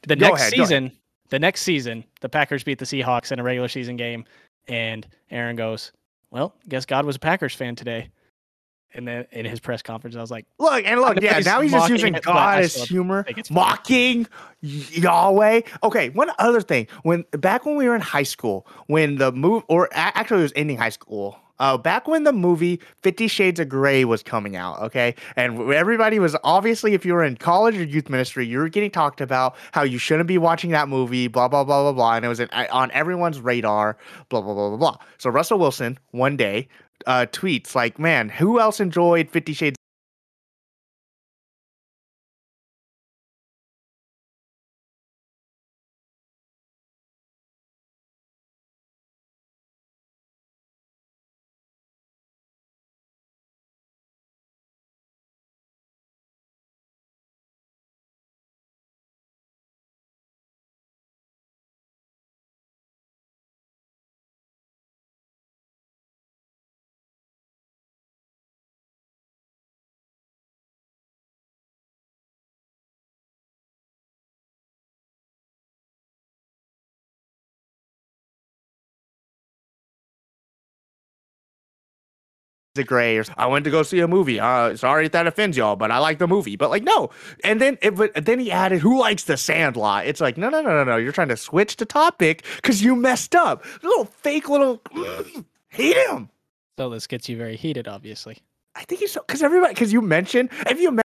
[0.08, 0.54] the Go next ahead.
[0.54, 0.92] season,
[1.30, 4.26] the next season, the Packers beat the Seahawks in a regular season game,
[4.68, 5.92] and Aaron goes,
[6.32, 8.10] "Well, guess God was a Packers fan today."
[8.94, 11.36] And then in his press conference, I was like, Look and look, yeah.
[11.36, 13.60] he's Now he's just using it, God as humor, think it's funny.
[13.60, 14.28] mocking
[14.62, 15.62] Yahweh.
[15.84, 16.88] Okay, one other thing.
[17.04, 20.54] When back when we were in high school, when the move, or actually it was
[20.56, 21.38] ending high school.
[21.60, 26.20] Uh, back when the movie Fifty Shades of Grey was coming out, okay, and everybody
[26.20, 29.56] was obviously, if you were in college or youth ministry, you were getting talked about
[29.72, 32.40] how you shouldn't be watching that movie, blah blah blah blah blah, and it was
[32.40, 33.98] on everyone's radar,
[34.30, 34.98] blah blah blah blah blah.
[35.18, 36.68] So Russell Wilson one day
[37.06, 39.77] uh, tweets like, "Man, who else enjoyed Fifty Shades?"
[82.78, 84.40] Of Grey or I went to go see a movie.
[84.40, 86.56] Uh, sorry if that offends y'all, but I like the movie.
[86.56, 87.10] But like, no.
[87.44, 90.62] And then it, but then he added, "Who likes the Sandlot?" It's like, no, no,
[90.62, 90.98] no, no, no.
[90.98, 93.66] You're trying to switch the topic because you messed up.
[93.84, 94.82] Little fake little.
[95.70, 96.30] hate him.
[96.78, 98.40] "So this gets you very heated, obviously."
[98.76, 101.02] I think he's so because everybody because you mentioned if you mentioned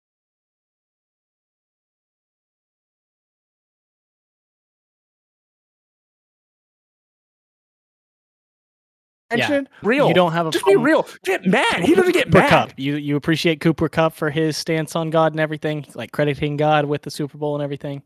[9.83, 10.09] real.
[10.09, 11.07] You don't have a just be real.
[11.25, 11.81] Get mad.
[11.81, 12.51] He doesn't get Cooper mad.
[12.51, 12.71] Cup.
[12.77, 16.85] You you appreciate Cooper Kupp for his stance on God and everything, like crediting God
[16.87, 18.03] with the Super Bowl and everything.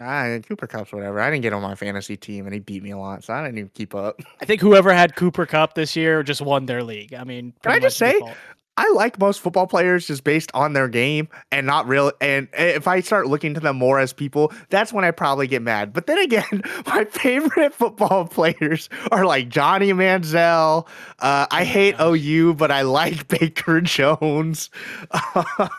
[0.00, 1.20] Ah, Cooper Kupp's whatever.
[1.20, 3.44] I didn't get on my fantasy team and he beat me a lot, so I
[3.44, 4.20] didn't even keep up.
[4.40, 7.14] I think whoever had Cooper Kupp this year just won their league.
[7.14, 8.32] I mean, Can I just say- default.
[8.76, 12.10] I like most football players just based on their game and not real.
[12.20, 15.60] And if I start looking to them more as people, that's when I probably get
[15.60, 15.92] mad.
[15.92, 20.86] But then again, my favorite football players are like Johnny Manziel.
[21.18, 22.18] Uh, I hate gosh.
[22.18, 24.70] OU, but I like Baker Jones.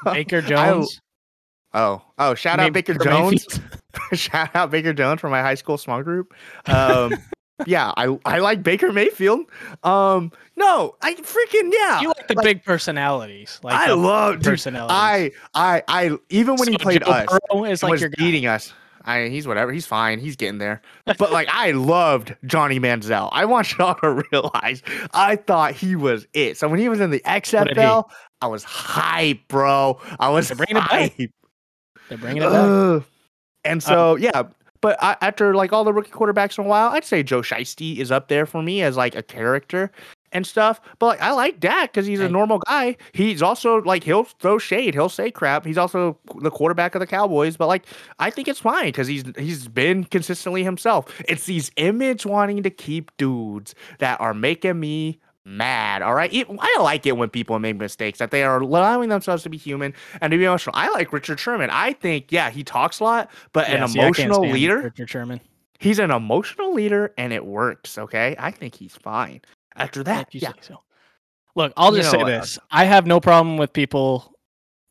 [0.06, 1.02] Baker I- Jones.
[1.74, 2.36] oh, oh!
[2.36, 3.60] Shout out Baker Baker Jones.
[4.14, 6.34] Shout out Baker Jones from my high school small group.
[6.68, 7.14] Um,
[7.66, 9.42] yeah, I I like Baker Mayfield.
[9.84, 12.02] Um, no, I freaking yeah.
[12.02, 13.60] You like the like- big personalities.
[13.63, 14.96] Like I love dude, personalities.
[14.96, 18.16] I I I even when he played Joe us, Burrow is like was your guy.
[18.24, 18.74] beating us.
[19.06, 19.74] I he's whatever.
[19.74, 20.20] He's fine.
[20.20, 20.82] He's getting there.
[21.06, 23.30] But like I loved Johnny Manziel.
[23.34, 24.82] I want y'all to realize
[25.13, 26.58] I thought he was it.
[26.58, 27.20] So when he was in the?
[27.20, 28.06] XFL,
[28.42, 30.00] I was hype, bro.
[30.20, 30.89] I was They're bringing it back.
[31.18, 31.32] hype.
[32.10, 33.04] They're bringing it back.
[33.66, 34.44] And so yeah,
[34.84, 38.00] but I, after like all the rookie quarterbacks in a while, I'd say Joe Shiesty
[38.00, 39.89] is up there for me as like a character
[40.34, 40.82] and stuff.
[41.00, 42.98] But like I like Dak because he's a normal guy.
[43.13, 45.65] He's also like he'll throw shade, he'll say crap.
[45.65, 47.56] He's also the quarterback of the Cowboys.
[47.56, 47.86] But like
[48.19, 51.17] I think it's fine because he's he's been consistently himself.
[51.30, 56.02] It's these image wanting to keep dudes that are making me mad.
[56.02, 59.44] All right, It- I like it when people make mistakes that they are allowing themselves
[59.44, 60.76] to be human and to be emotional.
[60.76, 61.70] I like Richard Sherman.
[61.70, 64.82] I think yeah, he talks a lot, but Yeah, an see, emotional leader.
[64.82, 65.42] Richard Sherman.
[65.80, 67.98] He's an emotional leader, and it works.
[67.98, 69.42] Okay, I think he's fine.
[69.76, 70.82] After that, you yeah, so.
[71.56, 74.34] Look, I'll You just know say this: I have no problem with people,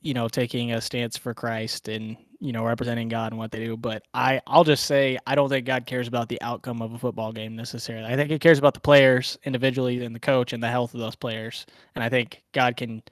[0.01, 3.65] you know, taking a stance for Christ and you know representing God and what they
[3.65, 3.77] do.
[3.77, 6.99] But I, I'll just say I don't think God cares about the outcome of a
[6.99, 8.05] football game necessarily.
[8.05, 11.01] I think He cares about the players individually and the coach and the health of
[11.01, 11.65] those players.
[11.95, 13.03] And I think God can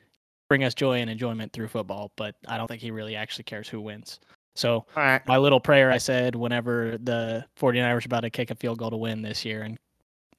[0.49, 3.69] bring us joy and enjoyment through football, but I don't think He really actually cares
[3.69, 4.19] who wins.
[4.57, 5.25] So right.
[5.29, 8.91] my little prayer I said whenever the 49ers were about to kick a field goal
[8.91, 9.79] to win this year and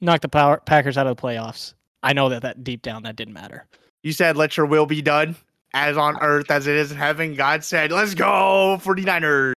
[0.02, 1.74] knock the power, Packers out of the playoffs.
[2.04, 3.68] I know that that deep down that didn't matter.
[4.04, 5.36] You said, "Let your will be done,
[5.74, 9.54] as on earth as it is in heaven." God said, "Let's go, 49ers."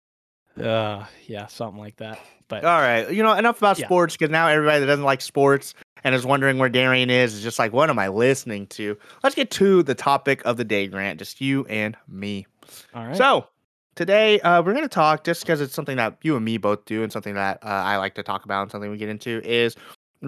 [0.60, 2.18] Uh, yeah, something like that.
[2.46, 3.86] But All right, you know enough about Yeah.
[3.86, 5.74] sports because now everybody that doesn't like sports
[6.04, 8.96] and is wondering where Darian is is just like, what am I listening to?
[9.22, 11.18] Let's get to the topic of the day, Grant.
[11.18, 12.46] Just you and me.
[12.94, 13.16] all right.
[13.16, 13.46] So
[13.96, 16.84] today uh, we're going to talk just because it's something that you and me both
[16.84, 19.40] do and something that uh, I like to talk about and something we get into
[19.42, 19.74] is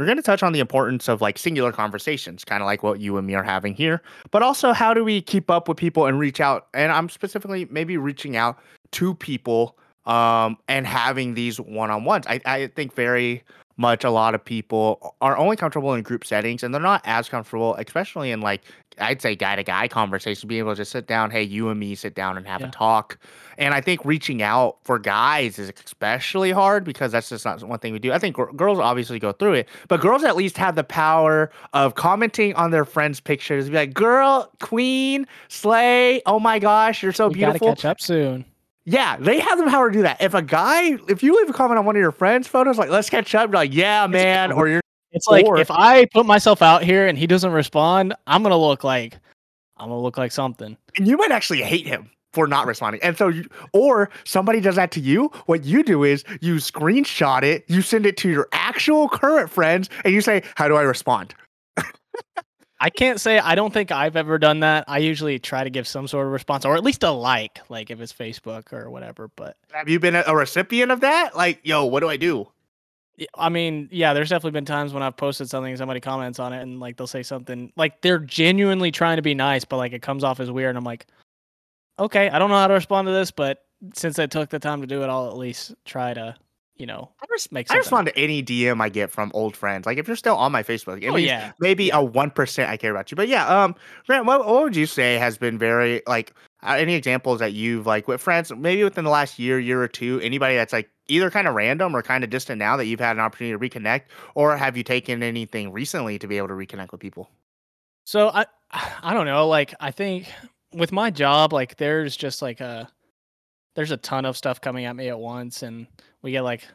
[0.01, 3.01] we're going to touch on the importance of like singular conversations, kind of like what
[3.01, 6.07] you and me are having here, but also how do we keep up with people
[6.07, 6.69] and reach out?
[6.75, 8.59] And I'm specifically maybe reaching out
[8.93, 12.27] to people um, and having these one on ones.
[12.29, 13.43] I, I think very
[13.77, 17.29] much a lot of people are only comfortable in group settings and they're not as
[17.29, 18.63] comfortable, especially in like
[18.99, 21.79] I'd say guy to guy conversation, being able to just sit down, hey, you and
[21.79, 22.69] me sit down and have Yeah.
[22.69, 23.19] a talk.
[23.59, 27.79] And I think reaching out for guys is especially hard because that's just not one
[27.79, 28.13] thing we do.
[28.13, 31.51] I think gir- girls obviously go through it, but girls at least have the power
[31.73, 33.69] of commenting on their friends' pictures.
[33.69, 37.69] Be like, girl, queen, slay, oh my gosh, you're so we gotta beautiful.
[37.69, 38.45] catch up soon.
[38.89, 40.23] Yeah, they have the power to do that.
[40.23, 42.89] If a guy, if you leave a comment on one of your friends' photos, like,
[42.89, 44.81] let's catch up, you're like, yeah, man, or you're
[45.17, 48.57] It's like Or- if I put myself out here and he doesn't respond, I'm gonna
[48.57, 49.19] look like
[49.79, 50.77] I'm gonna look like something.
[50.97, 53.03] and you might actually hate him for not responding.
[53.03, 55.31] And so, you, or somebody does that to you.
[55.47, 59.89] What you do is you screenshot it, you send it to your actual current friends,
[60.05, 61.35] and you say, "How do I respond?"
[62.81, 64.85] I can't say I don't think I've ever done that.
[64.87, 67.91] I usually try to give some sort of response or at least a like, like
[67.91, 69.31] if it's Facebook or whatever.
[69.35, 71.35] But Have you been a, a recipient of that?
[71.35, 72.49] Like, yo, what do I do?
[73.35, 76.53] I mean, yeah, there's definitely been times when I've posted something and somebody comments on
[76.53, 79.93] it and like they'll say something like they're genuinely trying to be nice, but like
[79.93, 80.71] it comes off as weird.
[80.71, 81.07] And I'm like,
[81.99, 84.81] okay, I don't know how to respond to this, but since I took the time
[84.83, 86.35] to do it, I'll at least try to,
[86.77, 89.87] you know, I, res- make I respond to any DM I get from old friends.
[89.87, 92.91] Like, if you're still on my Facebook, Oh yeah, maybe a one percent I care
[92.91, 93.17] about you.
[93.17, 93.75] But yeah, um,
[94.07, 97.87] Grant, what, what would you say has been very like uh, any examples that you've
[97.87, 101.31] like with friends, maybe within the last year, year or two, anybody that's like either
[101.31, 104.03] kind of random or kind of distant now that you've had an opportunity to reconnect,
[104.35, 107.31] or have you taken anything recently to be able to reconnect with people?
[108.05, 110.33] So I I don't know, like I think
[110.73, 112.88] with my job, like there's just like a
[113.75, 115.87] there's a ton of stuff coming at me at once and
[116.23, 116.66] we get like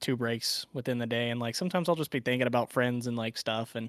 [0.00, 3.16] two breaks within the day and like sometimes I'll just be thinking about friends and
[3.16, 3.88] like stuff and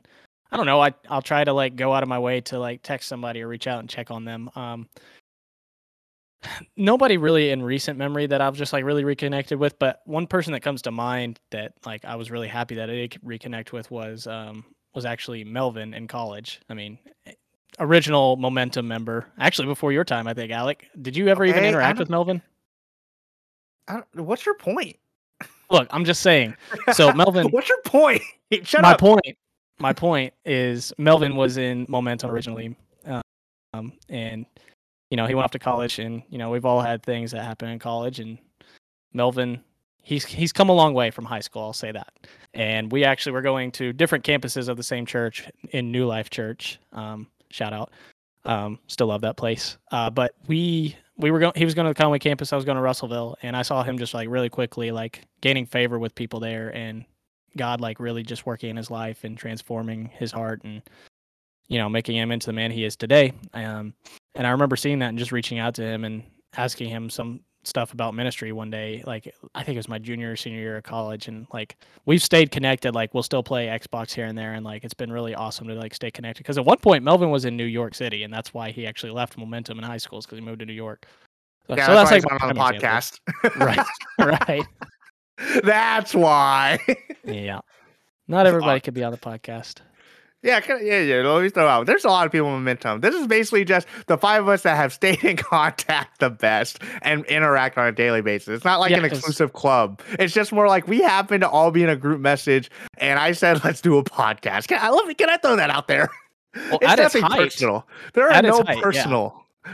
[0.52, 2.84] I don't know, I I'll try to like go out of my way to like
[2.84, 4.50] text somebody or reach out and check on them.
[4.56, 4.88] Um
[6.78, 10.54] nobody really in recent memory that I've just like really reconnected with, but one person
[10.54, 13.90] that comes to mind that like I was really happy that I did reconnect with
[13.92, 16.62] was um was actually Melvin in college.
[16.70, 17.34] I mean, eh,
[17.80, 19.28] original Momentum member.
[19.40, 20.52] Actually, before your time, I think.
[20.52, 22.42] Alec, did you ever even Okay, I interact with Melvin?
[23.88, 24.98] I don't, what's your point?
[25.70, 26.56] Look, I'm just saying.
[26.94, 28.22] So Melvin, what's your point?
[28.64, 29.00] Shut my up.
[29.00, 29.38] point,
[29.80, 32.76] my point is Melvin was in Momentum originally,
[33.74, 34.46] um, and
[35.14, 37.44] you know he went off to college, and you know we've all had things that
[37.44, 38.40] happen in college, and
[39.14, 39.64] Melvin.
[40.02, 42.12] He's, he's come a long way from high school, I'll say that.
[42.56, 46.32] And we actually were going to different campuses of the same church in New Life
[46.32, 46.80] Church.
[46.94, 47.92] Um, shout out.
[48.44, 49.78] Um, still love that place.
[49.92, 51.54] Uh, but we we were going.
[51.56, 52.52] He was going to the Conway campus.
[52.52, 55.68] I was going to Russellville, and I saw him just like really quickly, like gaining
[55.68, 57.06] favor with people there, and
[57.56, 60.82] God like really just working in his life and transforming his heart, and
[61.68, 63.32] you know making him into the man he is today.
[63.54, 63.94] Um,
[64.36, 66.24] and I remember seeing that and just reaching out to him and
[66.56, 70.34] asking him some stuff about ministry one day like i think it was my junior
[70.34, 71.28] or senior year of college.
[71.28, 74.54] And like we've stayed connected like we'll still play xbox here and there.
[74.54, 76.44] And like it's been really awesome to like stay connected.
[76.44, 79.12] Because at one point melvin was in new york city and that's why he actually
[79.12, 81.06] left momentum in high school because he moved to new york.
[81.68, 83.20] So, Yeah, so that's, that's, why like on the podcast.
[83.58, 83.86] right
[84.48, 84.66] right.
[85.64, 86.80] That's why.
[87.24, 87.62] yeah.
[88.28, 89.80] Not everybody could be on the podcast
[90.44, 91.16] Yeah, yeah, yeah.
[91.28, 91.86] Let me throw out.
[91.88, 93.00] There's a lot of people in momentum.
[93.00, 96.80] This is basically just the five of us that have stayed in contact the best
[97.02, 98.50] and interact on a daily basis.
[98.50, 100.02] It's not like Yeah, an exclusive club.
[100.20, 103.32] It's just more like we happen to all be in a group message, and I
[103.32, 105.18] said, "Let's do a podcast." Can I love it?
[105.18, 106.10] Can I throw that out there?
[106.70, 107.88] Well, it's nothing height- personal.
[108.14, 108.84] There are no height, yeah.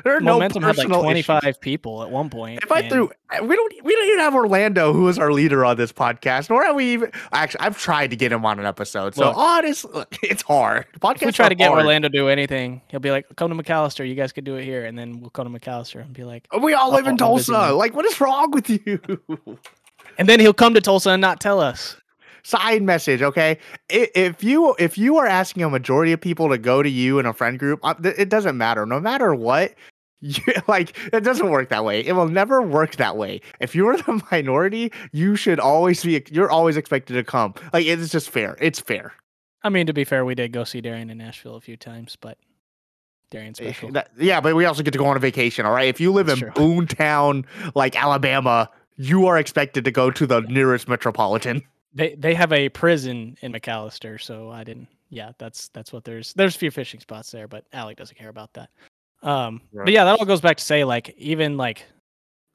[0.04, 1.58] There are momentum no had like 25 issues.
[1.58, 3.10] people at one point If I and- threw,
[3.42, 6.64] we don't, we don't even have Orlando, who is our leader on this podcast, nor
[6.64, 7.12] have we even.
[7.32, 9.16] Actually, I've tried to get him on an episode.
[9.16, 9.38] So Look.
[9.38, 10.86] honest, look, it's hard.
[11.00, 11.80] Podcasts if we try to get hard.
[11.80, 14.08] Orlando to do anything, he'll be like, "Come to McAlester.
[14.08, 16.48] You guys could do it here." And then we'll come to McAlester and be like,
[16.60, 17.74] We all live in Uh-oh, I'm busy Tulsa.
[17.74, 19.00] Like, what is wrong with you?
[20.18, 21.96] and then he'll come to Tulsa and not tell us.
[22.44, 23.58] Side message, okay?
[23.90, 27.26] If you if you are asking a majority of people to go to you in
[27.26, 28.86] a friend group, uh, it doesn't matter.
[28.86, 29.74] No matter what,
[30.22, 32.02] you, like it doesn't work that way.
[32.06, 33.42] It will never work that way.
[33.60, 36.24] If you're the minority, you should always be.
[36.32, 37.54] You're always expected to come.
[37.74, 38.58] Like it's just fair.
[38.60, 39.14] It's fair.
[39.64, 42.16] I mean, to be fair, we did go see Darian in Nashville a few times,
[42.20, 42.38] but
[43.30, 43.92] Darian's Eh, special.
[43.92, 45.66] that- yeah, but we also get to go on a vacation.
[45.66, 45.88] All right.
[45.90, 46.64] If you live That's in true.
[46.86, 51.62] Boontown, like Alabama, you are expected to go to the nearest metropolitan.
[51.94, 54.88] They they have a prison in McAlester, so I didn't.
[55.10, 56.34] Yeah, that's that's what there's.
[56.34, 58.70] There's a few fishing spots there, but Alec doesn't care about that.
[59.24, 59.86] Um, Right.
[59.86, 61.84] but yeah, that all goes back to say like even like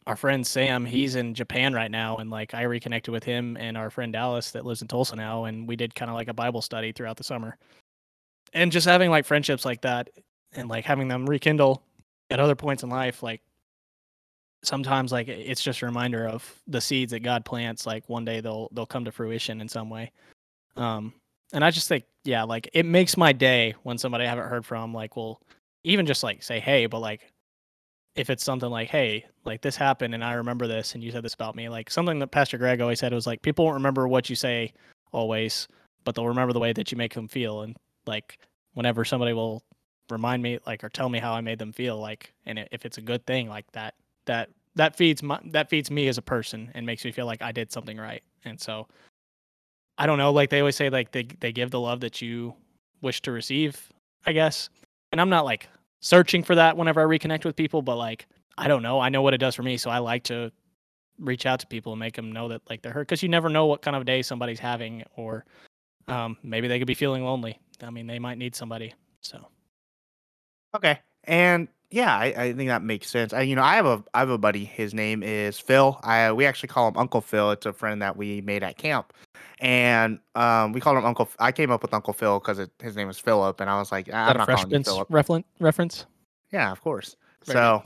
[0.07, 3.77] our friend Sam, he's in Japan right now, and like I reconnected with him and
[3.77, 6.35] our friend Alice that lives in Tulsa now, and we did kind of like a
[6.35, 7.57] Bible study throughout the summer,
[8.53, 10.11] and just having like friendships like that,
[10.53, 11.83] and like having them rekindle
[12.31, 13.41] at other points in life, like
[14.67, 17.87] sometimes like it's just a reminder of the seeds that God plants.
[17.87, 20.13] Like one day they'll they'll come to fruition in some way.
[20.77, 21.15] Um,
[21.53, 24.67] and I just think, yeah, like it makes my day when somebody I haven't heard
[24.67, 25.41] from, like, will
[25.85, 27.33] even just like say hey, but like
[28.17, 31.25] if it's something like, hey, like this happened and I remember this and you said
[31.25, 34.09] this about me, like something that Pastor Greg always said was like people won't remember
[34.09, 34.73] what you say
[35.13, 35.69] always,
[36.05, 37.63] but they'll remember the way that you make them feel.
[37.63, 38.39] And like
[38.75, 39.63] whenever somebody will
[40.11, 42.99] remind me like or tell me how I made them feel, like and if it's
[42.99, 43.95] a good thing like that,
[44.27, 47.43] that that feeds my that feeds me as a person and makes me feel like
[47.43, 48.23] I did something right.
[48.45, 48.89] And so
[49.99, 52.55] I don't know, like they always say like they they give the love that you
[53.01, 53.91] wish to receive,
[54.27, 54.69] I guess.
[55.13, 55.69] And I'm not like
[56.01, 58.27] searching for that whenever I reconnect with people, but like
[58.59, 59.01] I don't know.
[59.01, 60.51] I know what it does for me, so I like to
[61.21, 63.49] reach out to people and make them know that like they're hurt because you never
[63.49, 65.45] know what kind of day somebody's having, or
[66.09, 67.59] um, maybe they could be feeling lonely.
[67.83, 68.95] I mean, they might need somebody.
[69.21, 69.47] So
[70.75, 73.33] okay, and yeah, I, I think that makes sense.
[73.33, 74.65] I, you know, I have a I have a buddy.
[74.65, 76.01] His name is Phil.
[76.03, 77.53] I we actually call him Uncle Phil.
[77.53, 79.13] It's a friend that we made at camp,
[79.61, 81.29] and um, we called him Uncle.
[81.39, 84.13] I came up with Uncle Phil because his name was Philip, and I was like,
[84.13, 85.07] I'm not calling you Philip.
[85.09, 86.07] Reference reference.
[86.51, 87.15] Yeah, of course.
[87.45, 87.85] Very so.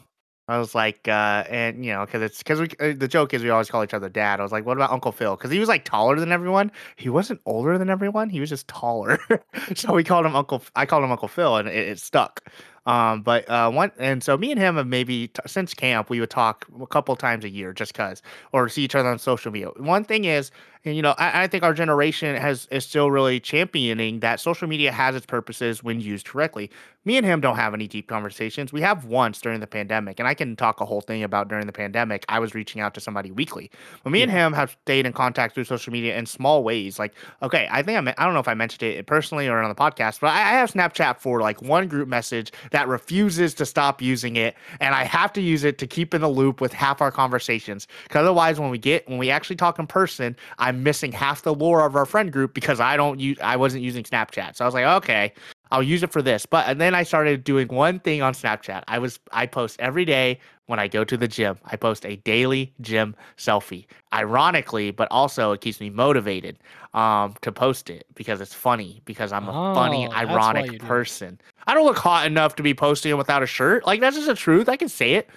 [0.51, 3.43] I was like, uh, and you know, because it's because we uh, the joke is
[3.43, 4.41] we always call each other dad.
[4.41, 5.37] I was like, what about Uncle Phil?
[5.37, 6.73] Because he was like taller than everyone.
[6.97, 8.31] He wasn't older than everyone.
[8.31, 9.19] He was just taller.
[9.75, 10.63] so we called him Uncle.
[10.75, 12.49] I called him Uncle Phil, and it, it stuck.
[12.89, 16.21] Um, but uh, one and so me and him have maybe t- since camp we
[16.21, 18.23] would talk a couple times a year just cause
[18.53, 19.69] or see each other on social media.
[19.77, 20.51] One thing is
[20.85, 24.69] and you know, I, I, think our generation has is still really championing that social
[24.69, 26.71] media has its purposes when used correctly.
[27.05, 28.73] Me and him don't have any deep conversations.
[28.73, 31.67] We have once during the pandemic, and I can talk a whole thing about during
[31.67, 32.25] the pandemic.
[32.29, 33.71] I was reaching out to somebody weekly,
[34.05, 34.25] but me yeah.
[34.25, 36.99] and him have stayed in contact through social media in small ways.
[36.99, 39.69] Like, okay, I think I'm, I don't know if I mentioned it personally or on
[39.69, 43.65] the podcast, but I, I have Snapchat for like one group message that refuses to
[43.65, 46.73] stop using it, and I have to use it to keep in the loop with
[46.73, 47.87] half our conversations.
[48.03, 51.43] Because otherwise, when we get when we actually talk in person, I I'm missing half
[51.43, 54.55] the lore of our friend group because I don't use I wasn't using Snapchat.
[54.55, 55.33] So I was like, okay,
[55.73, 56.45] I'll use it for this.
[56.45, 58.85] But and then I started doing one thing on Snapchat.
[58.87, 61.59] I was I post every day when I go to the gym.
[61.65, 63.87] I post a daily gym selfie.
[64.13, 66.59] Ironically, but also it keeps me motivated
[66.93, 71.41] um to post it because it's funny because I'm a oh, funny ironic person.
[71.67, 73.87] I don't look hot enough to be posting it without a shirt.
[73.87, 74.69] Like that's just the truth.
[74.69, 75.31] I can say it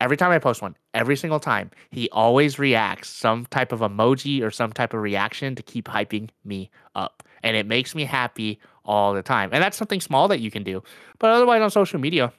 [0.00, 4.42] every time I post one, every single time, he always reacts some type of emoji
[4.42, 7.22] or some type of reaction to keep hyping me up.
[7.42, 9.50] And it makes me happy all the time.
[9.52, 10.82] And that's something small that you can do.
[11.18, 12.32] But otherwise, on social media,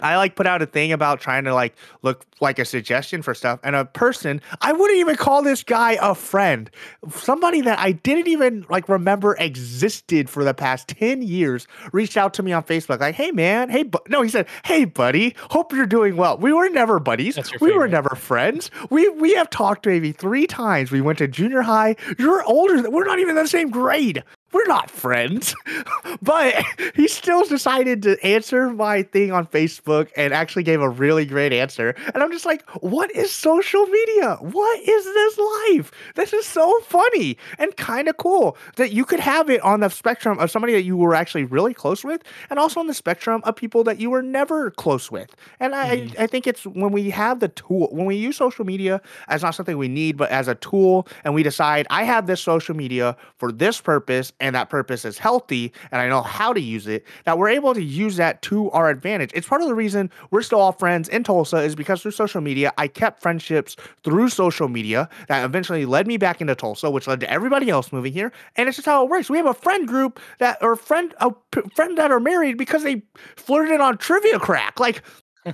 [0.00, 3.34] I like put out a thing about trying to like look like a suggestion for
[3.34, 3.60] stuff.
[3.62, 6.70] And a person, I wouldn't even call this guy a friend.
[7.10, 12.34] Somebody that I didn't even like remember existed for the past 10 years reached out
[12.34, 13.98] to me on Facebook, like, hey man, hey, bu-.
[14.08, 16.38] no, he said, hey buddy, hope you're doing well.
[16.38, 17.38] We were never buddies.
[17.60, 18.70] we were never friends.
[18.90, 20.90] We we have talked maybe three times.
[20.90, 21.96] We went to junior high.
[22.18, 22.90] You're older.
[22.90, 25.54] We're not even in the same grade we're not friends.
[26.22, 26.54] but
[26.94, 31.52] he still decided to answer my thing on Facebook and actually gave a really great
[31.52, 31.94] answer.
[32.14, 34.36] And I'm just like, what is social media?
[34.40, 35.90] What is this life?
[36.14, 39.88] This is so funny and kind of cool that you could have it on the
[39.88, 43.42] spectrum of somebody that you were actually really close with and also on the spectrum
[43.44, 45.34] of people that you were never close with.
[45.60, 46.20] And mm-hmm.
[46.20, 49.42] I, I think it's when we have the tool, when we use social media as
[49.42, 52.74] not something we need, but as a tool, and we decide, I have this social
[52.74, 56.86] media for this purpose and that purpose is healthy and I know how to use
[56.86, 59.30] it, that we're able to use that to our advantage.
[59.34, 62.40] It's part of the reason we're still all friends in Tulsa is because through social
[62.40, 67.06] media, I kept friendships through social media that eventually led me back into Tulsa, which
[67.06, 68.32] led to everybody else moving here.
[68.56, 69.30] And it's just how it works.
[69.30, 71.32] We have a friend group that or friend a
[71.74, 73.02] friend that are married because they
[73.36, 74.78] flirted on trivia crack.
[74.78, 75.02] Like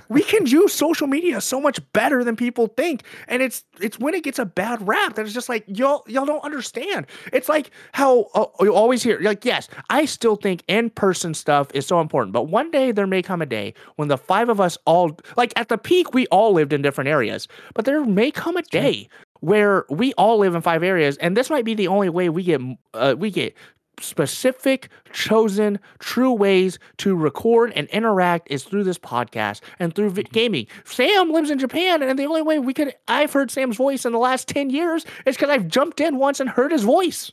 [0.09, 3.03] we can use social media so much better than people think.
[3.27, 6.25] And it's it's when it gets a bad rap that it's just like y'all y'all
[6.25, 7.07] don't understand.
[7.31, 11.85] It's like how uh, you always hear like yes i still think in-person stuff is
[11.85, 14.77] so important but one day there may come a day when the five of us
[14.85, 18.57] all like at the peak we all lived in different areas but there may come
[18.57, 19.07] a day
[19.41, 22.43] where we all live in five areas and this might be the only way we
[22.43, 22.61] get
[22.93, 23.55] uh, we get
[23.99, 30.23] specific, chosen, true ways to record and interact is through this podcast and through vi-
[30.23, 30.33] mm-hmm.
[30.33, 30.67] gaming.
[30.85, 34.11] Sam lives in Japan, and the only way we could I've heard Sam's voice in
[34.11, 37.31] the last 10 years is because I've jumped in once and heard his voice.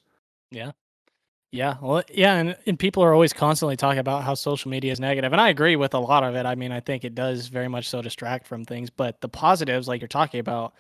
[0.51, 0.73] Yeah.
[1.53, 4.99] Yeah, well, yeah, and, and people are always constantly talking about how social media is
[4.99, 6.47] negative, and I agree with a lot of it.
[6.47, 9.87] I mean, I think it does very much so distract from things, but the positives,
[9.87, 10.73] like you're talking about,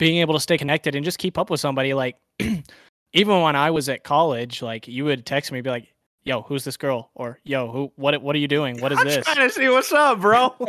[0.00, 2.16] being able to stay connected and just keep up with somebody, like
[3.12, 5.92] even when I was at college, like you would text me, be like,
[6.24, 7.92] "Yo, who's this girl?" or "Yo, who?
[7.96, 8.20] What?
[8.22, 8.80] What are you doing?
[8.80, 9.06] What is this?
[9.06, 10.54] I'm this?" Trying to see what's up, bro.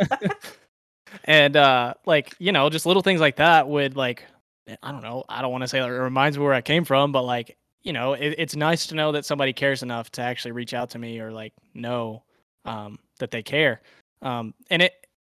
[1.24, 4.24] and uh like you know just little things like that would like
[4.82, 6.84] i don't know i don't want to say like, it reminds me where i came
[6.84, 10.22] from but like you know it, it's nice to know that somebody cares enough to
[10.22, 12.22] actually reach out to me or like know
[12.64, 13.80] um that they care
[14.22, 14.92] um and it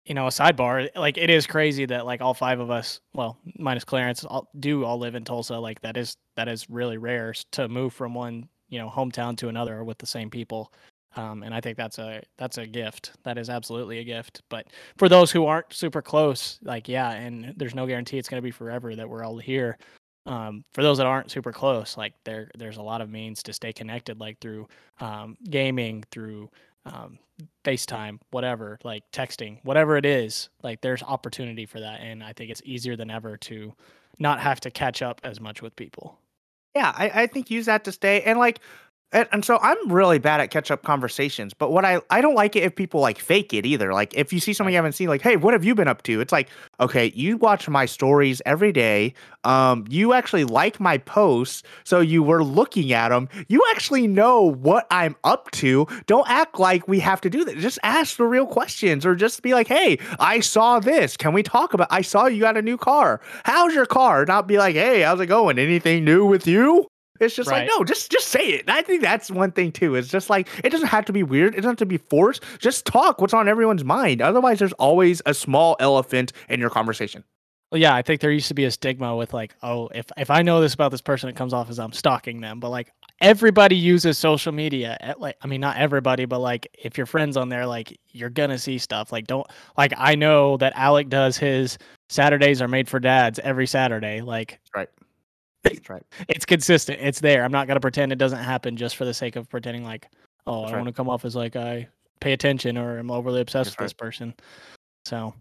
[0.07, 3.37] you know a sidebar like it is crazy that like all five of us well
[3.59, 7.33] minus clarence all, do all live in tulsa like that is that is really rare
[7.51, 10.71] to move from one you know hometown to another with the same people
[11.17, 13.13] um, and I think that's a that's a gift.
[13.23, 14.43] That is absolutely a gift.
[14.49, 18.41] But for those who aren't super close, like yeah, and there's no guarantee it's going
[18.41, 19.77] to be forever that we're all here.
[20.25, 23.53] Um, for those that aren't super close, like there there's a lot of means to
[23.53, 24.67] stay connected, like through
[24.99, 26.49] um, gaming, through
[26.93, 27.19] um,
[27.63, 30.49] FaceTime, whatever, like texting, whatever it is.
[30.63, 33.73] Like there's opportunity for that, and I think it's easier than ever to
[34.19, 36.19] not have to catch up as much with people.
[36.75, 38.59] Yeah, I, I think use that to stay and like
[39.13, 42.35] and, and so I'm really bad at catch up conversations, but what I I don't
[42.35, 43.93] like it if people like fake it either.
[43.93, 46.03] Like if you see something you haven't seen, like, hey, what have you been up
[46.03, 46.19] to?
[46.19, 46.49] It's like,
[46.79, 49.13] okay, you watch my stories every day.
[49.45, 53.29] Um, you actually like my posts, so you were looking at them.
[53.47, 55.87] You actually know what I'm up to.
[56.05, 57.57] Don't act like we have to do that.
[57.59, 61.15] Just ask the real questions, or just be like, hey, I saw this.
[61.15, 61.87] Can we talk about?
[61.91, 63.21] I saw you got a new car.
[63.45, 64.25] How's your car?
[64.25, 65.59] Not be like, hey, how's it going?
[65.59, 66.87] Anything new with you?
[67.19, 67.67] It's just right.
[67.67, 68.69] like no, just just say it.
[68.69, 69.95] I think that's one thing too.
[69.95, 71.53] It's just like it doesn't have to be weird.
[71.53, 72.43] It doesn't have to be forced.
[72.59, 74.21] Just talk what's on everyone's mind.
[74.21, 77.23] Otherwise, there's always a small elephant in your conversation.
[77.71, 80.29] Well, yeah, I think there used to be a stigma with like, oh, if if
[80.29, 82.61] I know this about this person, it comes off as I'm stalking them.
[82.61, 84.95] But like everybody uses social media.
[85.01, 88.29] At, like, I mean, not everybody, but like if your friends on there, like you're
[88.29, 89.11] gonna see stuff.
[89.11, 89.45] Like, don't
[89.77, 94.21] like I know that Alec does his Saturdays are made for dads every Saturday.
[94.21, 94.87] Like, right
[95.73, 96.03] that's right.
[96.27, 96.99] It's consistent.
[97.01, 97.43] It's there.
[97.43, 100.07] I'm not gonna pretend it doesn't happen just for the sake of pretending like,
[100.45, 100.81] oh, That's I right.
[100.81, 101.87] want to come off as like I
[102.19, 103.85] pay attention or I'm overly obsessed That's with right.
[103.85, 104.33] this person.
[105.05, 105.33] So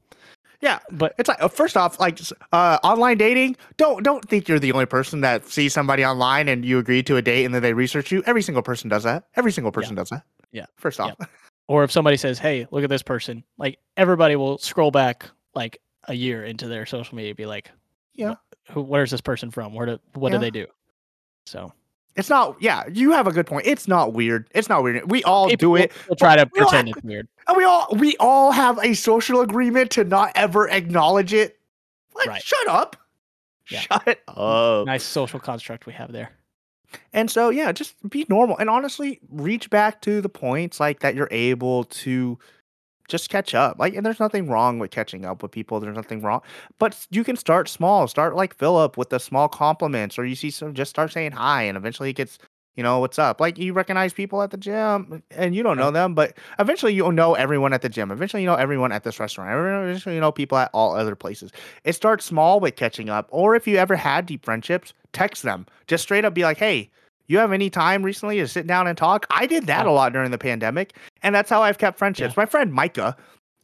[0.61, 2.19] yeah, but it's like uh, first off, like
[2.53, 3.57] uh, online dating.
[3.77, 7.17] Don't don't think you're the only person that sees somebody online and you agree to
[7.17, 8.23] a date and then they research you.
[8.27, 9.25] Every single person does that.
[9.37, 10.01] Every single person yeah.
[10.01, 10.23] does that.
[10.53, 10.67] Yeah.
[10.77, 11.27] First off, yeah.
[11.69, 15.81] or if somebody says, "Hey, look at this person," like everybody will scroll back like
[16.05, 17.71] a year into their social media, be like,
[18.15, 18.37] "Yeah,
[18.71, 19.75] who where's this person from?
[19.75, 20.39] Where do what yeah.
[20.39, 20.67] do they do?
[21.47, 21.73] So
[22.17, 22.57] it's not.
[22.61, 23.67] Yeah, you have a good point.
[23.67, 24.49] It's not weird.
[24.55, 25.11] It's not weird.
[25.11, 25.93] We all People do it.
[26.09, 27.29] We'll try to pretend it's weird.
[27.47, 31.59] And we all we all have a social agreement to not ever acknowledge it.
[32.15, 32.43] Like, Right.
[32.43, 32.97] Shut up.
[33.71, 33.81] Yeah.
[33.81, 34.87] Shut up.
[34.87, 36.31] Nice social construct we have there.
[37.13, 41.15] And so yeah, just be normal and honestly reach back to the points like that
[41.15, 42.39] you're able to
[43.09, 43.79] just catch up.
[43.79, 45.81] Like, and there's nothing wrong with catching up with people.
[45.81, 46.43] There's nothing wrong,
[46.79, 48.07] but you can start small.
[48.09, 51.63] Start like Philip with the small compliments, or you see some, just start saying hi,
[51.63, 52.39] and eventually it gets,
[52.75, 53.41] you know, what's up.
[53.41, 57.13] Like you recognize people at the gym, and you don't know them, but eventually you'll
[57.13, 58.11] know everyone at the gym.
[58.11, 59.51] Eventually you know everyone at this restaurant.
[59.51, 61.53] Eventually you know people at all other places.
[61.85, 65.67] It starts small with catching up, or if you ever had deep friendships, text them.
[65.87, 66.91] Just straight up be like, hey
[67.27, 69.27] you have any time recently to sit down and talk?
[69.31, 72.35] I did that a lot during the pandemic, and that's how I've kept friendships.
[72.37, 72.43] Yeah.
[72.43, 73.17] My friend Micah,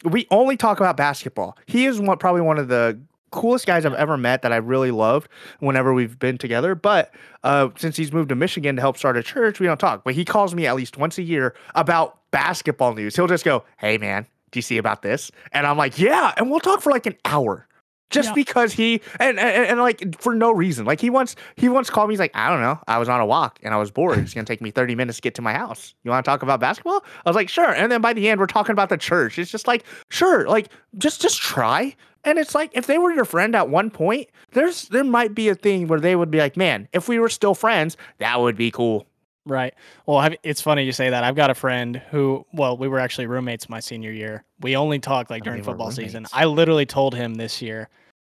[0.04, 1.56] we only talk about basketball.
[1.66, 3.00] He is one, probably one of the
[3.30, 6.74] coolest guys I've ever met that I really loved whenever we've been together.
[6.74, 10.04] But uh, since he's moved to Michigan to help start a church, we don't talk.
[10.04, 13.16] But he calls me at least once a year about basketball news.
[13.16, 16.50] He'll just go, "Hey man, do you see about this?" And I'm like, "Yeah," and
[16.50, 17.66] we'll talk for like an hour
[18.12, 18.34] just yeah.
[18.34, 20.84] because he and, and, and like for no reason.
[20.86, 22.12] Like he once he once called me.
[22.12, 22.78] He's like, I don't know.
[22.86, 24.18] I was on a walk and I was bored.
[24.18, 25.94] It's gonna take me thirty minutes to get to my house.
[26.04, 27.04] You want to talk about basketball?
[27.24, 27.72] I was like, sure.
[27.72, 29.38] And then by the end, we're talking about the church.
[29.38, 30.46] It's just like, sure.
[30.46, 31.96] Like just just try.
[32.24, 35.48] And it's like if they were your friend at one point, there's there might be
[35.48, 38.56] a thing where they would be like, man, if we were still friends, that would
[38.56, 39.06] be cool.
[39.44, 39.74] Right.
[40.06, 41.24] Well, it's funny you say that.
[41.24, 44.44] I've got a friend who, well, we were actually roommates my senior year.
[44.60, 46.26] We only talked like oh, during football season.
[46.32, 47.88] I literally told him this year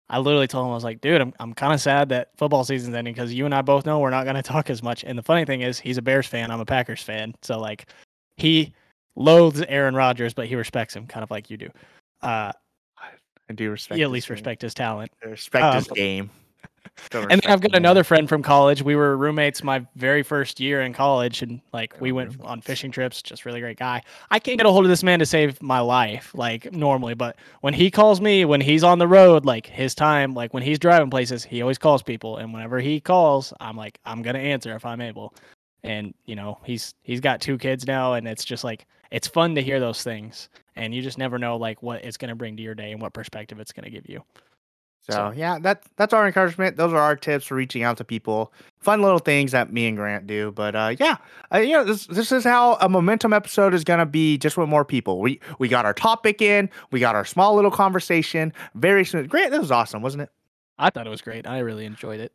[0.09, 2.63] I literally told him I was like, dude, I'm I'm kind of sad that football
[2.63, 5.03] season's ending because you and I both know we're not going to talk as much.
[5.03, 6.51] And the funny thing is, he's a Bears fan.
[6.51, 7.35] I'm a Packers fan.
[7.41, 7.87] So like,
[8.37, 8.73] he
[9.15, 11.69] loathes Aaron Rodgers, but he respects him, kind of like you do.
[12.21, 12.51] Uh,
[13.49, 13.99] I do respect.
[13.99, 14.35] You at least game.
[14.35, 15.11] respect his talent.
[15.23, 16.29] I respect um, his game
[17.11, 18.81] and then I've got another friend from college.
[18.81, 22.91] We were roommates my very first year in college, and like we went on fishing
[22.91, 23.21] trips.
[23.21, 24.01] Just really great guy.
[24.31, 27.13] I can't get a hold of this man to save my life, like normally.
[27.13, 30.63] But when he calls me, when he's on the road, like his time, like when
[30.63, 32.37] he's driving places, he always calls people.
[32.37, 35.33] And whenever he calls, I'm like, I'm gonna answer if I'm able.
[35.83, 39.55] And you know, he's he's got two kids now, and it's just like it's fun
[39.55, 40.49] to hear those things.
[40.75, 43.13] And you just never know like what it's gonna bring to your day and what
[43.13, 44.23] perspective it's gonna give you.
[45.09, 46.77] So, So- yeah, that that's our encouragement.
[46.77, 48.53] Those are our tips for reaching out to people.
[48.79, 50.51] Fun little things that me and Grant do.
[50.51, 51.17] But uh, yeah,
[51.53, 54.69] uh, you know, this this is how a momentum episode is gonna be, just with
[54.69, 55.19] more people.
[55.21, 58.53] We we got our topic in, we got our small little conversation.
[58.75, 59.29] Very smooth.
[59.29, 60.29] Grant, this was awesome, wasn't it?
[60.77, 61.45] I thought it was great.
[61.45, 62.31] I really enjoyed it.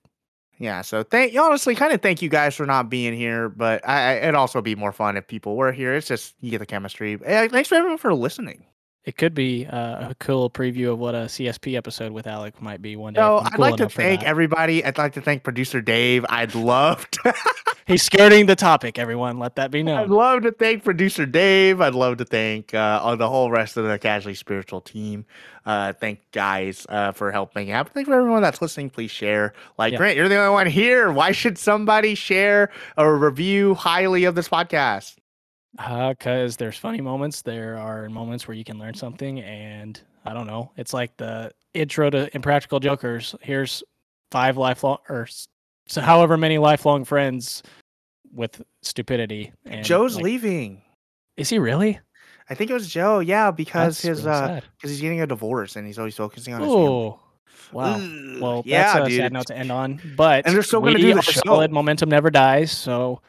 [0.58, 0.82] Yeah.
[0.82, 3.48] So thank you honestly, kind of thank you guys for not being here.
[3.48, 5.94] But I, I, it'd also be more fun if people were here.
[5.94, 7.16] It's just you get the chemistry.
[7.16, 8.64] Thanks for everyone for listening.
[9.04, 12.80] It could be uh, a cool preview of what a CSP episode with Alec might
[12.80, 13.20] be one day.
[13.20, 14.82] So I'm I'd like to thank everybody.
[14.82, 16.24] I'd like to thank producer Dave.
[16.28, 17.34] I'd love to.
[17.86, 18.98] He's skirting the topic.
[18.98, 19.98] Everyone, let that be known.
[19.98, 21.82] I'd love to thank producer Dave.
[21.82, 25.26] I'd love to thank uh, the whole rest of the casually spiritual team.
[25.66, 27.90] Uh, thank guys uh, for helping out.
[27.90, 28.88] Thank for everyone that's listening.
[28.88, 29.52] Please share.
[29.76, 29.98] Like Yeah.
[29.98, 31.12] Grant, you're the only one here.
[31.12, 35.16] Why should somebody share a review highly of this podcast?
[35.76, 37.42] Because there's funny moments.
[37.42, 40.70] There are moments where you can learn something, and I don't know.
[40.76, 43.34] It's like the intro to Impractical Jokers.
[43.40, 43.82] Here's
[44.30, 45.26] five lifelong, or
[45.86, 47.62] so however many lifelong friends
[48.32, 49.52] with stupidity.
[49.64, 50.82] And Joe's like, leaving.
[51.36, 51.98] Is he really?
[52.48, 53.18] I think it was Joe.
[53.20, 56.54] Yeah, because That's his really uh, because he's getting a divorce and he's always focusing
[56.54, 56.86] on his family.
[56.86, 57.20] Oh,
[57.72, 57.98] wow.
[58.40, 59.18] Well, yeah, that's a dude.
[59.18, 60.00] sad note to end on.
[60.16, 61.40] But And they're still gonna we do the show.
[61.44, 61.72] solid.
[61.72, 62.70] Momentum never dies.
[62.70, 63.20] So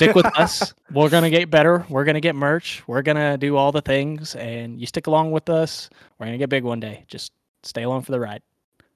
[0.00, 0.74] stick with us.
[0.92, 1.84] We're gonna get better.
[1.88, 2.82] We're gonna get merch.
[2.86, 5.90] We're gonna do all the things, and you stick along with us.
[6.18, 7.04] We're gonna get big one day.
[7.06, 7.32] Just
[7.62, 8.42] stay along for the ride.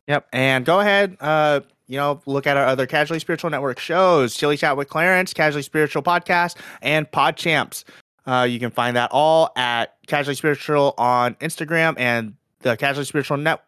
[0.07, 0.28] Yep.
[0.32, 4.57] And go ahead, uh, you know, look at our other Casually Spiritual Network shows, Chili
[4.57, 7.84] Chat with Clarence, Casually Spiritual Podcast, and Pod Champs.
[8.26, 13.36] Uh, you can find that all at Casually Spiritual on Instagram and the Casually Spiritual
[13.36, 13.62] Net.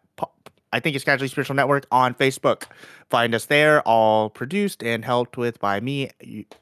[0.77, 2.65] I think it's Casually Spiritual Network on Facebook.
[3.09, 6.11] Find us there, all produced and helped with by me,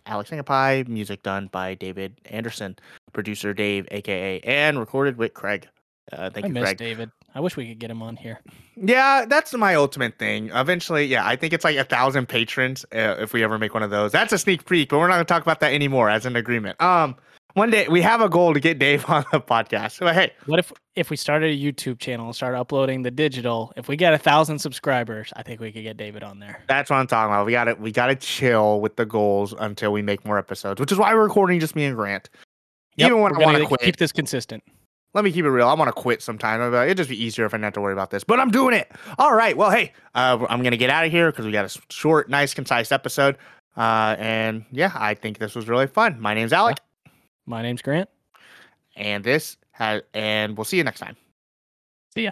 [0.05, 2.77] Alex Sangapai, music done by David Anderson,
[3.11, 5.67] producer Dave, aka, and recorded with Craig.
[6.13, 6.77] Uh, thank I you, miss Craig.
[6.77, 7.11] David.
[7.33, 8.39] I wish we could get him on here.
[8.77, 10.49] Yeah, that's my ultimate thing.
[10.53, 13.83] Eventually, yeah, I think it's like a thousand patrons uh, if we ever make one
[13.83, 14.13] of those.
[14.13, 16.37] That's a sneak peek, but we're not going to talk about that anymore as an
[16.37, 16.81] agreement.
[16.81, 17.17] Um,
[17.55, 19.99] one day we have a goal to get Dave on the podcast.
[19.99, 23.73] But hey, What if if we started a YouTube channel and started uploading the digital?
[23.75, 26.61] If we get a thousand subscribers, I think we could get David on there.
[26.67, 27.45] that's what I'm talking about.
[27.47, 30.79] We got to we got to chill with the goals until we make more episodes,
[30.79, 32.29] which is why we're recording just me and Grant.
[32.97, 34.63] Yep, Even when I want to quit, keep this consistent.
[35.13, 35.67] let me keep it real.
[35.67, 36.61] I want to quit sometime.
[36.73, 38.73] It'd just be easier if I didn't have to worry about this, but I'm doing
[38.73, 38.89] it.
[39.17, 39.55] All right.
[39.57, 42.53] Well, hey, uh, I'm gonna get out of here because we got a short, nice,
[42.53, 43.37] concise episode.
[43.75, 46.21] Uh, and yeah, I think this was really fun.
[46.21, 46.77] My name's Alec,
[47.45, 48.09] My name's Grant.
[48.95, 51.15] and this has, and we'll see you next time.
[52.13, 52.31] See ya.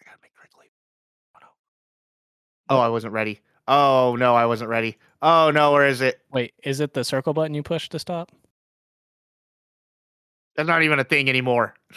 [0.00, 0.70] I gotta make Greg leave.
[1.36, 1.48] Oh.
[2.68, 3.40] Oh, I wasn't ready.
[3.68, 4.98] Oh no, I wasn't ready.
[5.22, 6.20] Oh no, where is it?
[6.32, 8.32] Wait, is it the circle button you push to stop?
[10.56, 11.74] That's not even a thing anymore.